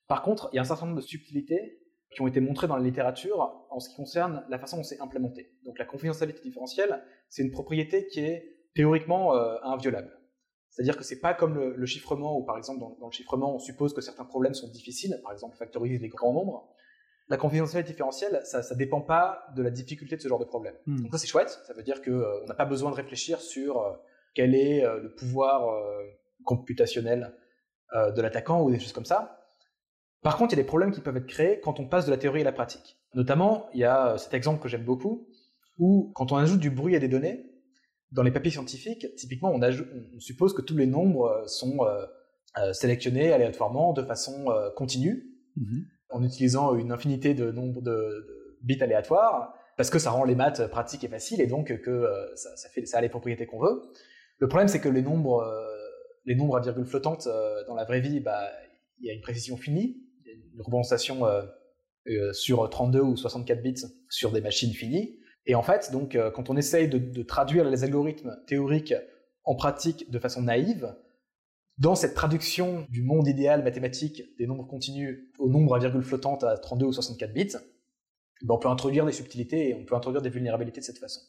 [0.06, 1.78] Par contre, il y a un certain nombre de subtilités
[2.10, 5.00] qui ont été montrées dans la littérature en ce qui concerne la façon dont c'est
[5.00, 5.52] implémenté.
[5.64, 10.18] Donc la confidentialité différentielle, c'est une propriété qui est théoriquement euh, inviolable.
[10.70, 13.58] C'est-à-dire que c'est pas comme le, chiffrement, où par exemple dans, dans, le chiffrement on
[13.58, 16.74] suppose que certains problèmes sont difficiles, par exemple factoriser les grands nombres
[17.28, 20.74] la confidentialité différentielle, ça ne dépend pas de la difficulté de ce genre de problème.
[20.86, 21.02] Hmm.
[21.02, 23.80] Donc ça c'est chouette, ça veut dire qu'on euh, n'a pas besoin de réfléchir sur
[23.80, 23.92] euh,
[24.34, 25.68] quel est euh, le pouvoir
[26.44, 27.34] computationnel
[27.94, 29.37] de l'attaquant ou des choses comme ça.
[30.22, 32.10] Par contre, il y a des problèmes qui peuvent être créés quand on passe de
[32.10, 32.98] la théorie à la pratique.
[33.14, 35.28] Notamment, il y a cet exemple que j'aime beaucoup,
[35.78, 37.46] où quand on ajoute du bruit à des données,
[38.10, 41.80] dans les papiers scientifiques, typiquement, on, on suppose que tous les nombres sont
[42.72, 45.30] sélectionnés aléatoirement de façon continue.
[45.56, 50.34] Mm-hmm en utilisant une infinité de nombres de, bits aléatoires, parce que ça rend les
[50.34, 53.60] maths pratiques et faciles, et donc que euh, ça, fait, ça a les propriétés qu'on
[53.60, 53.82] veut.
[54.38, 55.64] Le problème, c'est que les nombres, euh,
[56.24, 58.48] les nombres à virgule flottante euh, dans la vraie vie, bah,
[59.00, 61.22] il y a une précision finie, une représentation
[62.32, 65.18] sur 32 ou 64 bits sur des machines finies.
[65.46, 68.94] Et en fait, donc, quand on essaye de, traduire les algorithmes théoriques
[69.44, 70.94] en pratique de façon naïve,
[71.78, 76.42] dans cette traduction du monde idéal mathématique des nombres continus au nombre à virgule flottante
[76.42, 77.56] à 32 ou 64 bits,
[78.42, 81.20] ben on peut introduire des subtilités et on peut introduire des vulnérabilités de cette façon.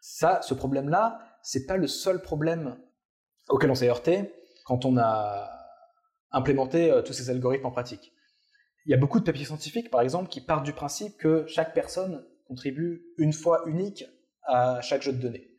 [0.00, 2.76] Ça, ce problème-là, c'est pas le seul problème
[3.48, 4.32] auquel on s'est heurté
[4.64, 5.50] quand on a
[6.32, 8.13] implémenté euh, tous ces algorithmes en pratique.
[8.86, 11.72] Il y a beaucoup de papiers scientifiques, par exemple, qui partent du principe que chaque
[11.74, 14.04] personne contribue une fois unique
[14.44, 15.50] à chaque jeu de données.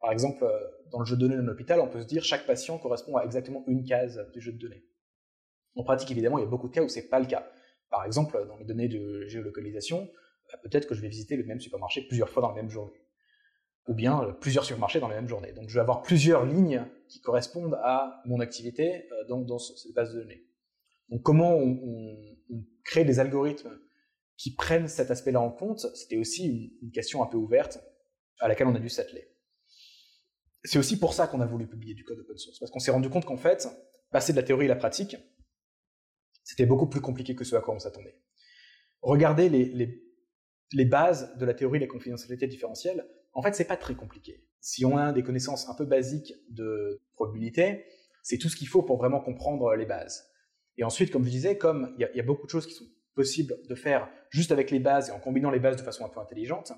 [0.00, 0.58] Par exemple, euh,
[0.90, 3.24] dans le jeu de données d'un hôpital, on peut se dire chaque patient correspond à
[3.24, 4.84] exactement une case du jeu de données.
[5.76, 7.46] En pratique, évidemment, il y a beaucoup de cas où c'est pas le cas.
[7.90, 10.10] Par exemple, dans les données de géolocalisation,
[10.50, 13.00] bah, peut-être que je vais visiter le même supermarché plusieurs fois dans la même journée.
[13.86, 15.52] Ou bien euh, plusieurs supermarchés dans la même journée.
[15.52, 20.14] Donc je vais avoir plusieurs lignes qui correspondent à mon activité euh, dans, cette base
[20.14, 20.44] de données.
[21.08, 22.16] Donc comment on,
[22.84, 23.78] crée des algorithmes
[24.36, 27.80] qui prennent cet aspect-là en compte, c'était aussi une, question un peu ouverte
[28.40, 29.28] à laquelle on a dû s'atteler.
[30.64, 32.90] C'est aussi pour ça qu'on a voulu publier du code open source, parce qu'on s'est
[32.90, 33.68] rendu compte qu'en fait,
[34.10, 35.16] passer de la théorie à la pratique,
[36.44, 38.20] c'était beaucoup plus compliqué que ce à quoi on s'attendait.
[39.00, 39.64] Regardez les,
[40.72, 43.06] les, bases de la théorie de la confidentialité différentielle.
[43.32, 44.44] En fait, c'est pas très compliqué.
[44.60, 47.84] Si on a des connaissances un peu basiques de probabilité,
[48.22, 50.31] c'est tout ce qu'il faut pour vraiment comprendre les bases.
[50.78, 53.56] Et ensuite, comme je disais, comme il y, a beaucoup de choses qui sont possibles
[53.68, 56.20] de faire juste avec les bases et en combinant les bases de façon un peu
[56.20, 56.72] intelligente,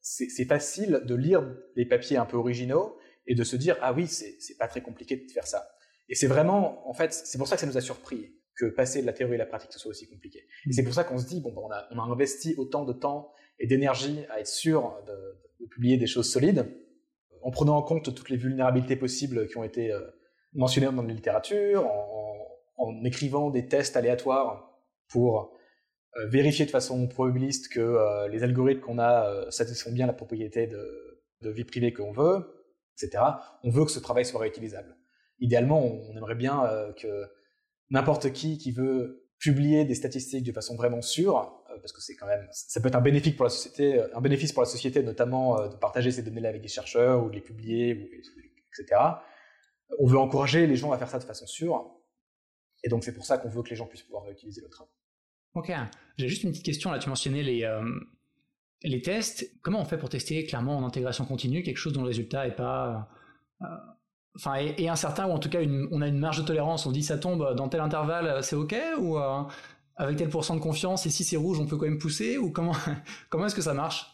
[0.00, 1.46] c'est facile de lire
[1.76, 5.16] les papiers un peu originaux et de se dire ah oui, c'est pas très compliqué
[5.16, 5.68] de faire ça.
[6.08, 9.02] Et c'est vraiment, en fait, c'est pour ça que ça nous a surpris que passer
[9.02, 10.46] de la théorie à la pratique, ce soit aussi compliqué.
[10.66, 12.84] Et c'est pour ça qu'on se dit, bon, ben, on, a, on, a, investi autant
[12.84, 16.66] de temps et d'énergie à être sûr de, publier des choses solides,
[17.42, 20.00] en prenant en compte toutes les vulnérabilités possibles qui ont été euh,
[20.54, 22.17] mentionnées dans la littérature, en,
[22.78, 25.52] en, écrivant des tests aléatoires pour
[26.16, 30.66] euh, vérifier de façon probabiliste que euh, les algorithmes qu'on a satisfont bien la propriété
[30.66, 32.64] de, vie privée qu'on veut,
[32.96, 33.22] etc.
[33.62, 34.96] On veut que ce travail soit réutilisable.
[35.38, 37.26] Idéalement, on, aimerait bien que
[37.90, 42.16] n'importe qui qui veut publier des statistiques de façon vraiment sûre, euh, parce que c'est
[42.16, 44.68] quand même, ça peut être un bénéfice pour la société, euh, un bénéfice pour la
[44.68, 48.10] société, notamment euh, de partager ces données-là avec des chercheurs ou de les publier,
[48.72, 49.00] etc.
[49.98, 51.86] On veut encourager les gens à faire ça de façon sûre,
[52.84, 54.92] et donc c'est pour ça qu'on veut que les gens puissent pouvoir réutiliser le travail.
[55.54, 55.72] Ok,
[56.16, 56.98] j'ai juste une petite question là.
[56.98, 57.68] Tu mentionnais les
[58.82, 59.50] les tests.
[59.62, 62.54] Comment on fait pour tester clairement en intégration continue quelque chose dont le résultat est
[62.54, 63.08] pas
[64.38, 65.58] enfin, et, incertain, ou en tout cas
[65.90, 68.74] on a une marge de tolérance, on dit ça tombe dans tel intervalle, c'est ok,
[68.98, 69.42] ou euh,
[69.96, 72.50] avec tel pourcent de confiance, et si c'est rouge, on peut quand même pousser, ou
[72.50, 72.74] comment,
[73.30, 74.06] comment est-ce que ça marche?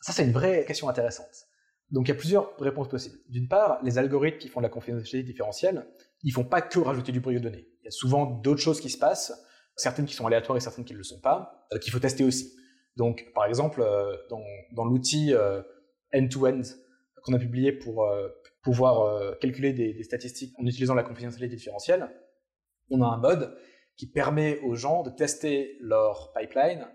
[0.00, 1.48] Ça, c'est une vraie question intéressante.
[1.90, 3.18] Donc il y a plusieurs réponses possibles.
[3.28, 5.86] D'une part, les algorithmes qui font de la confidentialité différentielle,
[6.24, 7.68] ils font pas que rajouter du bruit aux données.
[7.82, 9.32] Il y a souvent d'autres choses qui se passent,
[9.76, 12.24] certaines qui sont aléatoires et certaines qui ne le sont pas, euh, qu'il faut tester
[12.24, 12.52] aussi.
[12.96, 15.32] Donc par exemple, euh, dans, dans l'outil
[16.12, 16.62] end-to-end
[17.22, 18.04] qu'on a publié pour,
[18.64, 22.08] pouvoir euh, calculer des, statistiques en utilisant la confidentialité différentielle,
[22.90, 23.56] on a un mode
[23.96, 26.88] qui permet aux gens de tester leur pipeline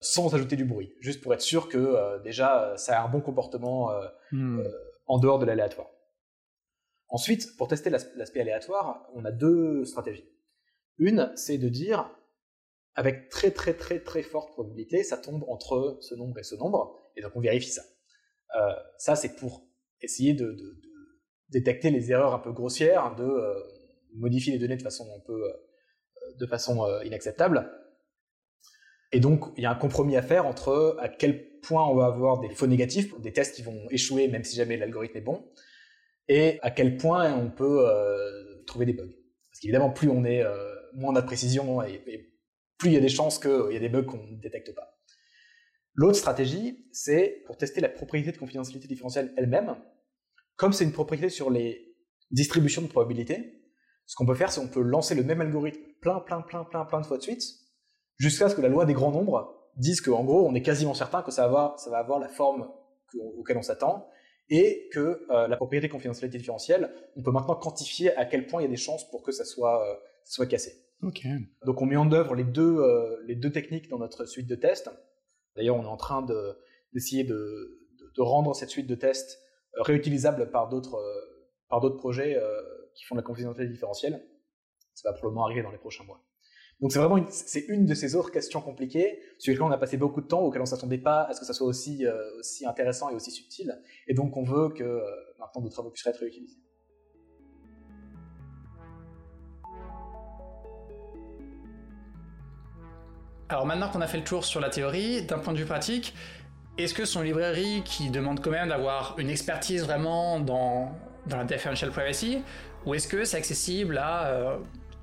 [0.00, 3.20] sans ajouter du bruit, juste pour être sûr que euh, déjà ça a un bon
[3.20, 4.62] comportement euh, hmm.
[5.06, 5.88] en dehors de l'aléatoire.
[7.08, 10.28] Ensuite, pour tester l'aspect aléatoire, on a deux stratégies.
[10.98, 12.10] Une, c'est de dire,
[12.94, 17.10] avec très très très très forte probabilité, ça tombe entre ce nombre et ce nombre,
[17.14, 17.82] et donc on vérifie ça.
[18.98, 19.68] ça, c'est pour
[20.00, 20.56] essayer de,
[21.50, 23.54] détecter les erreurs un peu grossières, de euh,
[24.14, 25.52] modifier les données de façon un peu euh,
[26.38, 27.70] de façon euh, inacceptable.
[29.12, 32.06] Et donc, il y a un compromis à faire entre à quel point on va
[32.06, 35.44] avoir des faux négatifs, des tests qui vont échouer même si jamais l'algorithme est bon,
[36.28, 37.86] et à quel point on peut
[38.66, 39.04] trouver des bugs.
[39.50, 40.44] Parce qu'évidemment, plus on est,
[40.94, 42.32] moins on a de précision, et,
[42.78, 44.96] plus il y a des chances qu'il y a des bugs qu'on ne détecte pas.
[45.94, 49.76] L'autre stratégie, c'est pour tester la propriété de confidentialité différentielle elle-même,
[50.56, 51.96] comme c'est une propriété sur les
[52.30, 53.62] distributions de probabilité,
[54.04, 56.84] ce qu'on peut faire, c'est qu'on peut lancer le même algorithme plein, plein, plein, plein,
[56.84, 57.42] plein de fois de suite,
[58.18, 61.22] jusqu'à ce que la loi des grands nombres dise qu'en gros, on est quasiment certain
[61.22, 62.68] que ça va ça va avoir la forme
[63.38, 64.08] auquel on s'attend,
[64.48, 68.64] et que euh, la propriété confidentialité différentielle, on peut maintenant quantifier à quel point il
[68.64, 70.72] y a des chances pour que ça soit, euh, soit cassé.
[71.64, 74.54] Donc on met en œuvre les deux, euh, les deux techniques dans notre suite de
[74.54, 74.90] tests.
[75.56, 76.24] D'ailleurs, on est en train
[76.92, 79.38] d'essayer de, de, de, rendre cette suite de tests
[79.74, 81.02] réutilisable par d'autres
[81.68, 82.38] par d'autres projets
[82.94, 84.22] qui font de la confidentialité différentielle.
[84.94, 86.22] Ça va probablement arriver dans les prochains mois.
[86.80, 89.78] Donc c'est vraiment une, c'est une de ces autres questions compliquées sur lesquelles on a
[89.78, 92.14] passé beaucoup de temps, auxquelles on s'attendait pas à ce que ça soit aussi euh,
[92.38, 93.74] aussi intéressant et aussi subtil.
[94.08, 95.02] Et donc on veut que
[95.38, 96.58] maintenant nos travaux puissent être réutilisés.
[103.48, 106.14] Alors maintenant qu'on a fait le tour sur la théorie, d'un point de vue pratique,
[106.78, 110.90] est-ce que son librairie qui demande quand même d'avoir une expertise vraiment dans,
[111.26, 112.42] dans la differential privacy,
[112.84, 114.58] ou est-ce que c'est accessible à euh,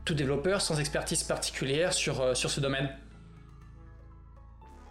[0.05, 2.89] tout développeur sans expertise particulière sur, euh, sur ce domaine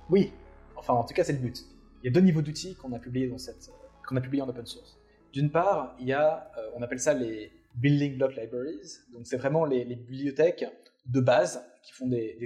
[0.09, 0.33] Oui,
[0.77, 1.64] enfin en tout cas c'est le but.
[2.03, 3.70] Il y a deux niveaux d'outils qu'on a publiés dans cette,
[4.07, 4.98] qu'on a publiées en open source.
[5.33, 8.98] D'une part, il y a, on appelle ça les building block libraries.
[9.12, 10.64] Donc c'est vraiment les, bibliothèques
[11.07, 12.37] de base qui font des,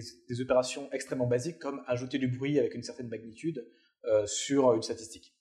[0.40, 3.66] opérations extrêmement basiques comme ajouter du bruit avec une certaine magnitude
[4.26, 5.34] sur une statistique.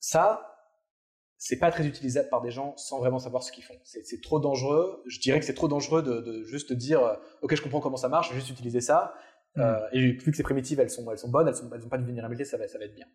[0.00, 0.57] Ça,
[1.38, 3.78] c'est pas très utilisable par des gens sans vraiment savoir ce qu'ils font.
[3.84, 5.02] C'est trop dangereux.
[5.06, 8.08] Je dirais que c'est trop dangereux de, juste dire euh, ok je comprends comment ça
[8.08, 9.14] marche, je vais juste utiliser ça.
[9.54, 9.60] Mm.
[9.60, 11.88] Euh, et vu que c'est primitif, elles sont elles sont bonnes, elles sont elles ont
[11.88, 13.06] pas de vulnérabilité, ça va ça va être bien.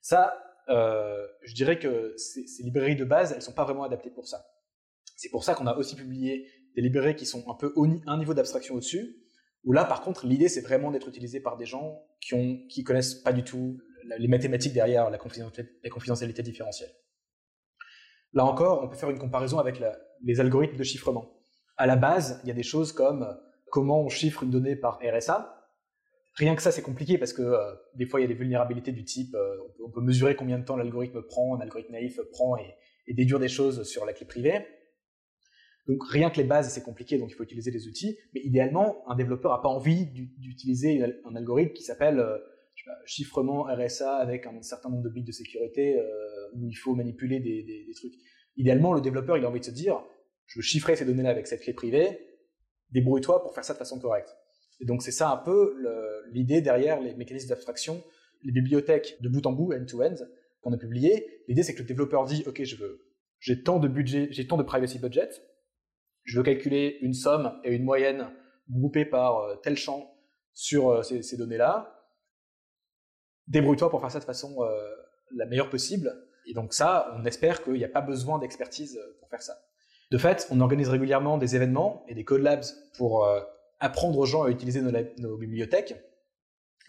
[0.00, 4.26] Ça, euh, je dirais que ces, librairies de base, elles sont pas vraiment adaptées pour
[4.26, 4.44] ça.
[5.16, 8.18] C'est pour ça qu'on a aussi publié des librairies qui sont un peu au, un
[8.18, 9.16] niveau d'abstraction au-dessus.
[9.64, 12.82] Où là, par contre, l'idée c'est vraiment d'être utilisé par des gens qui ont qui
[12.82, 13.78] connaissent pas du tout
[14.18, 16.90] les mathématiques derrière la confidentialité, la confidentialité différentielle.
[18.32, 19.82] Là encore, on peut faire une comparaison avec
[20.22, 21.40] les algorithmes de chiffrement.
[21.76, 23.32] À la base, il y a des choses comme euh,
[23.70, 25.56] comment on chiffre une donnée par RSA.
[26.34, 28.92] Rien que ça, c'est compliqué parce que euh, des fois, il y a des vulnérabilités
[28.92, 32.56] du type euh, on, peut, mesurer combien de temps l'algorithme prend, un algorithme naïf prend
[32.56, 32.76] et,
[33.14, 34.64] déduire des choses sur la clé privée.
[35.88, 38.16] Donc rien que les bases, c'est compliqué, donc il faut utiliser des outils.
[38.34, 42.24] Mais idéalement, un développeur n'a pas envie d'utiliser un algorithme qui s'appelle
[43.06, 45.98] chiffrement RSA avec un certain nombre de bits de sécurité
[46.54, 48.14] où il faut manipuler des, trucs.
[48.56, 50.02] Idéalement, le développeur, il a envie de se dire,
[50.46, 52.18] je veux chiffrer ces données-là avec cette clé privée,
[52.90, 54.36] débrouille-toi pour faire ça de façon correcte.
[54.80, 55.76] Et donc c'est ça un peu
[56.32, 58.02] l'idée derrière les mécanismes d'abstraction,
[58.42, 60.14] les bibliothèques de bout en bout, end-to-end,
[60.62, 61.42] qu'on a publiées.
[61.48, 63.06] L'idée c'est que le développeur dit, ok, je veux,
[63.38, 65.30] j'ai tant de budget, j'ai tant de privacy budget,
[66.24, 68.30] je veux calculer une somme et une moyenne
[68.68, 70.14] groupées par euh, tel champ
[70.52, 72.06] sur euh, ces, données-là.
[73.48, 74.96] Débrouille-toi pour faire ça de façon euh,
[75.34, 76.12] la meilleure possible.
[76.46, 79.54] Et donc ça, on espère qu'il n'y a pas besoin d'expertise euh, pour faire ça.
[80.10, 82.64] De fait, on organise régulièrement des événements et des code labs
[82.96, 83.40] pour euh,
[83.78, 85.94] apprendre aux gens à utiliser nos, bibliothèques.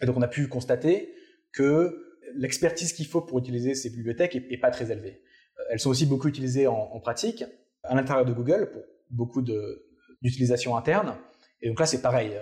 [0.00, 1.14] Et donc on a pu constater
[1.52, 5.22] que l'expertise qu'il faut pour utiliser ces bibliothèques n'est pas très élevée.
[5.58, 7.44] Euh, elles sont aussi beaucoup utilisées en, pratique,
[7.84, 11.16] à l'intérieur de Google, pour beaucoup d'utilisation interne.
[11.60, 12.32] Et donc là, c'est pareil.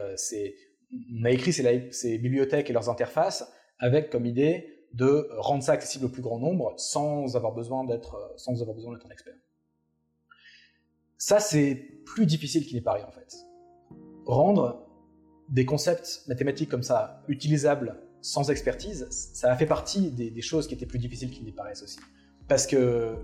[1.21, 6.07] on a écrit ces bibliothèques et leurs interfaces avec comme idée de rendre ça accessible
[6.07, 9.35] au plus grand nombre sans avoir besoin d'être sans avoir besoin d'être un expert.
[11.17, 11.75] Ça, c'est
[12.05, 13.37] plus difficile qu'il n'est pareil en fait.
[14.27, 14.87] Rendre
[15.49, 20.75] des concepts mathématiques comme ça utilisables sans expertise, ça a fait partie des, choses qui
[20.75, 21.99] étaient plus difficiles qu'il n'y paraissent aussi.
[22.49, 23.17] Parce que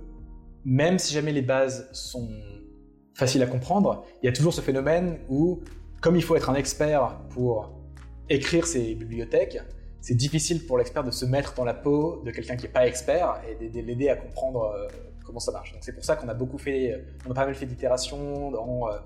[0.64, 2.28] même si jamais les bases sont
[3.14, 5.60] faciles à comprendre, il y a toujours ce phénomène où,
[6.00, 7.72] comme il faut être un expert pour
[8.28, 9.58] écrire ces bibliothèques,
[10.06, 12.86] c'est difficile pour l'expert de se mettre dans la peau de quelqu'un qui n'est pas
[12.86, 14.86] expert et de, l'aider à comprendre euh,
[15.24, 15.72] comment ça marche.
[15.72, 18.98] Donc c'est pour ça qu'on a beaucoup fait, on a pas mal fait d'itérations, euh,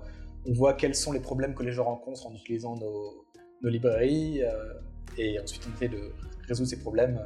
[0.45, 3.25] on voit quels sont les problèmes que les gens rencontrent en utilisant nos,
[3.63, 4.73] librairies euh,
[5.17, 6.11] et ensuite on essaie de
[6.47, 7.19] résoudre ces problèmes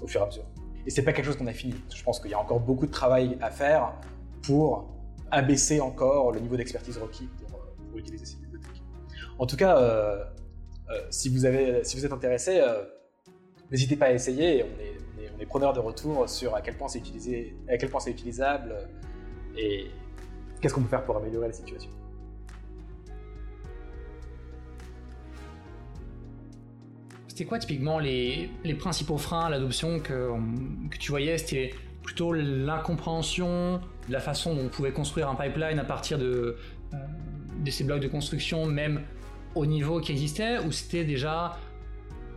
[0.00, 0.46] au fur et à mesure.
[0.86, 1.74] Et c'est pas quelque chose qu'on a fini.
[1.94, 3.92] Je pense qu'il y a encore beaucoup de travail à faire
[4.40, 4.88] pour
[5.30, 8.82] abaisser encore le niveau d'expertise requis pour, utiliser ces bibliothèques.
[9.38, 10.26] En tout cas,
[11.10, 12.62] si vous êtes intéressé,
[13.74, 14.62] n'hésitez pas à essayer.
[14.62, 17.98] On est, on preneur de retour sur à quel point c'est utilisé, à quel point
[17.98, 18.72] c'est utilisable
[19.58, 19.86] et
[20.60, 21.90] qu'est-ce qu'on peut faire pour améliorer la situation.
[27.26, 30.30] C'était quoi typiquement les, principaux freins à l'adoption que,
[30.88, 31.36] que, tu voyais?
[31.36, 36.56] C'était plutôt l'incompréhension de la façon dont on pouvait construire un pipeline à partir de,
[36.92, 36.96] euh,
[37.58, 39.02] de ces blocs de construction, même
[39.56, 41.58] au niveau qui existait, ou c'était déjà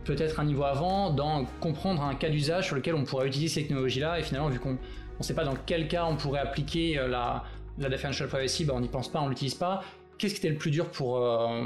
[0.08, 3.60] peut-être un niveau avant dans comprendre un cas d'usage sur lequel on pourrait utiliser ces
[3.60, 4.18] technologies-là.
[4.18, 4.78] Et finalement, vu qu'on
[5.18, 7.44] ne sait pas dans quel cas on pourrait appliquer euh, la,
[7.76, 9.82] la differential privacy, bah, on n'y pense pas, on l'utilise pas.
[10.16, 11.62] Qu'est-ce qui était le plus dur pour, euh,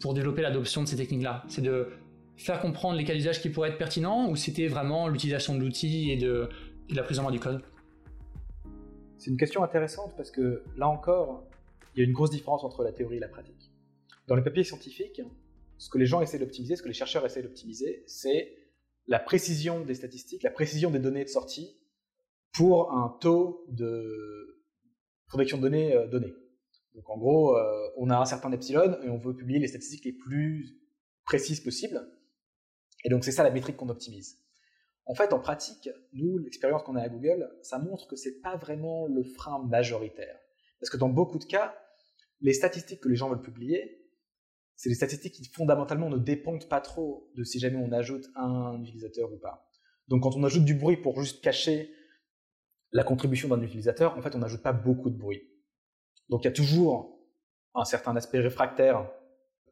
[0.00, 1.44] pour développer l'adoption de ces techniques-là?
[1.48, 1.90] C'est de
[2.38, 6.10] faire comprendre les cas d'usage qui pourraient être pertinents ou c'était vraiment l'utilisation de l'outil
[6.10, 6.48] et de,
[6.88, 7.62] et de la prise en main du code?
[9.18, 11.44] C'est une question intéressante parce que là encore,
[11.94, 13.70] il y a une grosse différence entre la théorie et la pratique.
[14.28, 15.20] Dans les papiers scientifiques,
[15.82, 18.56] ce que les gens essaient d'optimiser, ce que les chercheurs essaient d'optimiser, c'est
[19.08, 21.76] la précision des statistiques, la précision des données de sortie
[22.52, 24.62] pour un taux de
[25.26, 26.32] protection de données euh, donné.
[26.94, 30.04] Donc en gros, euh, on a un certain epsilon et on veut publier les statistiques
[30.04, 30.78] les plus
[31.24, 32.00] précises possibles.
[33.04, 34.38] Et donc c'est ça la métrique qu'on optimise.
[35.04, 38.56] En fait, en pratique, nous, l'expérience qu'on a à Google, ça montre que c'est pas
[38.56, 40.38] vraiment le frein majoritaire.
[40.78, 41.74] Parce que dans beaucoup de cas,
[42.40, 44.01] les statistiques que les gens veulent publier,
[44.82, 48.82] c'est des statistiques qui fondamentalement ne dépendent pas trop de si jamais on ajoute un
[48.82, 49.70] utilisateur ou pas.
[50.08, 51.94] Donc quand on ajoute du bruit pour juste cacher
[52.90, 55.40] la contribution d'un utilisateur, en fait on n'ajoute pas beaucoup de bruit.
[56.30, 57.16] Donc il y a toujours
[57.76, 59.08] un certain aspect réfractaire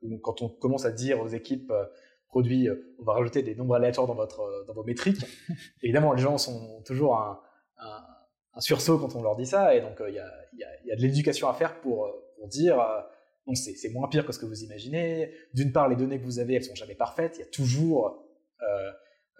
[0.00, 1.86] où quand on commence à dire aux équipes euh,
[2.28, 2.68] produit,
[3.00, 5.26] on va rajouter des nombres aléatoires dans, votre, dans vos métriques.
[5.82, 7.40] Évidemment, les gens sont toujours un,
[7.78, 10.30] un, sursaut quand on leur dit ça, et donc il y, a,
[10.84, 12.78] y, a, de l'éducation à faire pour, pour dire
[13.47, 15.32] non, c'est moins pire que ce que vous imaginez.
[15.55, 17.36] D'une part, les données que vous avez, elles sont jamais parfaites.
[17.36, 18.26] Il y a toujours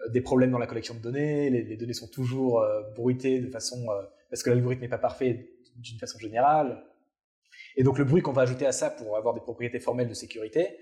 [0.09, 1.49] des problèmes dans la collection de données.
[1.49, 3.87] Les, données sont toujours bruitées de façon
[4.29, 6.83] parce que l'algorithme n'est pas parfait d'une façon générale.
[7.75, 10.13] Et donc le bruit qu'on va ajouter à ça pour avoir des propriétés formelles de
[10.13, 10.77] sécurité,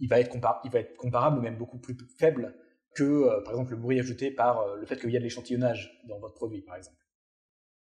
[0.00, 2.54] il va être, il être comparable, même beaucoup plus faible
[2.94, 5.24] que, euh, par exemple, le bruit ajouté par euh, le fait qu'il y a de
[5.24, 6.98] l'échantillonnage dans votre produit, par exemple.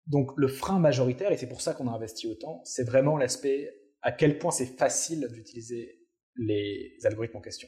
[0.08, 3.70] Donc le frein majoritaire, et c'est pour ça qu'on a investi autant, c'est vraiment l'aspect
[4.02, 6.00] à quel point c'est facile d'utiliser
[6.36, 7.68] les algorithmes en question.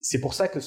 [0.00, 0.58] C'est pour ça que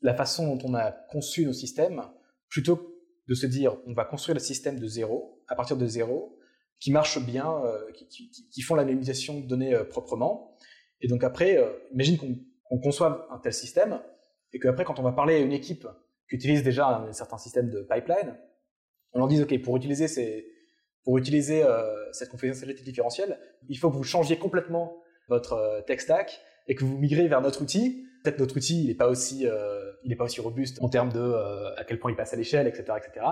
[0.00, 2.02] la façon dont on a conçu nos systèmes,
[2.48, 2.94] plutôt
[3.26, 6.38] de se dire on va construire le système de zéro, à partir de zéro,
[6.80, 10.56] qui marche bien, euh, qui, font l'anonymisation de données euh, proprement.
[11.00, 14.00] Et donc après, euh, imagine qu'on conçoive un tel système,
[14.52, 15.86] et qu'après, quand on va parler à une équipe
[16.28, 18.38] qui utilise déjà un, certain système de pipeline,
[19.12, 20.46] on leur dit, OK, pour utiliser, ces,
[21.04, 21.64] pour utiliser
[22.12, 23.38] cette confidentialité différentielle,
[23.68, 27.62] il faut que vous changiez complètement votre tech stack et que vous migrez vers notre
[27.62, 28.06] outil.
[28.22, 29.46] Peut-être notre outil, il n'est pas aussi,
[30.02, 31.34] il n'est pas aussi robuste en termes de
[31.76, 33.26] à quel point il passe à l'échelle, etc., etc.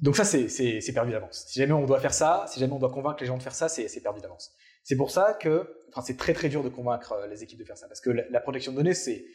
[0.00, 1.44] Donc ça, c'est perdu d'avance.
[1.48, 3.54] Si jamais on doit faire ça, si jamais on doit convaincre les gens de faire
[3.54, 4.54] ça, c'est perdu d'avance.
[4.84, 7.64] C'est pour ça que, enfin, c'est très très dur de convaincre euh, les équipes de
[7.64, 9.26] faire ça, parce que la, protection de données, c'est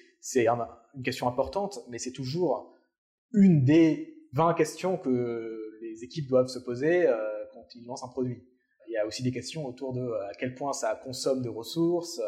[0.48, 2.76] une question importante, mais c'est toujours
[3.34, 7.16] une des 20 questions que les équipes doivent se poser euh,
[7.64, 8.44] quand ils un produit.
[8.88, 11.50] Il y a aussi des questions autour de euh, à quel point ça consomme de
[11.50, 12.22] ressources,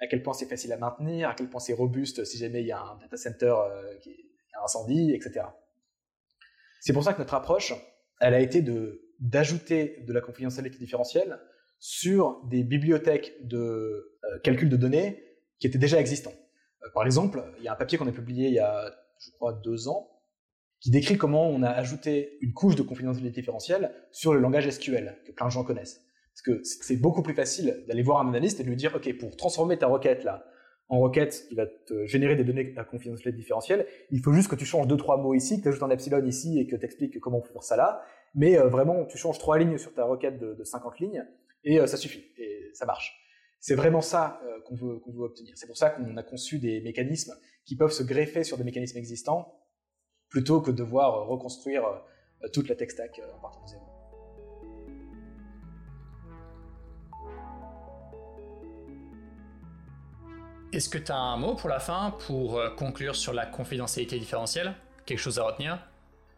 [0.00, 2.66] à quel point c'est facile à maintenir, à quel point c'est robuste si jamais il
[2.66, 3.54] y a un data center
[4.02, 4.30] qui est
[4.62, 5.46] incendie, etc.
[6.80, 7.74] C'est pour ça que notre approche,
[8.20, 8.64] elle a été
[9.18, 11.38] d'ajouter de la confidentialité différentielle
[11.78, 15.24] sur des bibliothèques de euh, calcul de données
[15.58, 16.34] qui étaient déjà existants.
[16.82, 19.30] Euh, par exemple, il y a un papier qu'on a publié il y a, je
[19.32, 20.19] crois, deux ans,
[20.80, 25.18] qui décrit comment on a ajouté une couche de confidentialité différentielle sur le langage SQL,
[25.26, 26.02] que plein de gens connaissent.
[26.32, 29.12] Parce que c'est beaucoup plus facile d'aller voir un analyste et de lui dire, OK,
[29.18, 30.44] pour transformer ta requête là,
[30.88, 33.86] en requête qui va te générer des données à confidentialité différentielle.
[34.10, 36.24] Il faut juste que tu changes deux trois mots ici, que tu ajoutes un epsilon
[36.24, 38.02] ici et que tu expliques comment on peut faire ça là.
[38.34, 41.24] Mais euh, vraiment, tu changes trois lignes sur ta requête de, 50 lignes
[41.62, 43.16] et euh, ça suffit et ça marche.
[43.60, 45.52] C'est vraiment ça euh, qu'on veut, qu'on veut obtenir.
[45.56, 48.98] C'est pour ça qu'on a conçu des mécanismes qui peuvent se greffer sur des mécanismes
[48.98, 49.59] existants
[50.30, 51.82] plutôt que de devoir reconstruire
[52.52, 53.90] toute la tech stack en partant de zéro.
[60.72, 64.20] Est-ce que tu as un mot pour la fin pour euh, conclure sur la confidentialité
[64.20, 64.74] différentielle?
[65.04, 65.84] Quelque chose à retenir?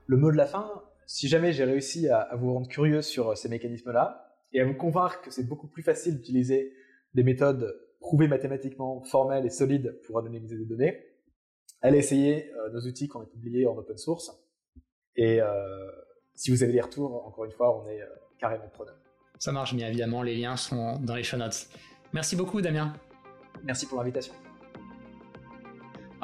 [0.07, 0.70] Le mot de la fin,
[1.05, 4.72] si jamais j'ai réussi à, vous rendre curieux sur euh, ces mécanismes-là et à vous
[4.72, 6.72] convaincre que c'est beaucoup plus facile d'utiliser
[7.12, 11.05] des méthodes prouvées mathématiquement, formelles et solides pour anonymiser des données,
[11.83, 14.30] allez essayer euh, nos outils qu'on a publiés en open source.
[15.16, 15.41] Et
[16.35, 18.01] si vous avez des retours, encore une fois, on est
[18.39, 18.95] carrément preneur.
[19.39, 21.66] Ça marche bien évidemment, les liens sont dans les show notes.
[22.14, 22.95] Merci beaucoup Damien.
[23.62, 24.33] Merci pour l'invitation.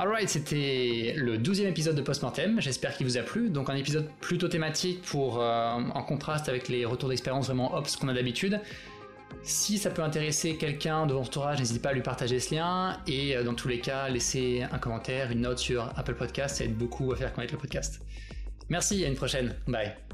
[0.01, 3.51] Alright, c'était le douzième épisode de Postmortem, j'espère qu'il vous a plu.
[3.51, 7.97] Donc un épisode plutôt thématique pour, euh, en contraste avec les retours d'expérience vraiment ops
[7.97, 8.61] qu'on a d'habitude.
[9.49, 12.99] Si ça peut intéresser quelqu'un de votre entourage, n'hésitez pas à lui partager ce lien
[13.07, 16.65] et euh, dans tous les cas, laissez un commentaire, une note sur Apple Podcast, ça
[16.65, 18.03] aide beaucoup à faire connaître le podcast.
[18.69, 19.55] Merci, à une prochaine.
[19.67, 20.08] Bye.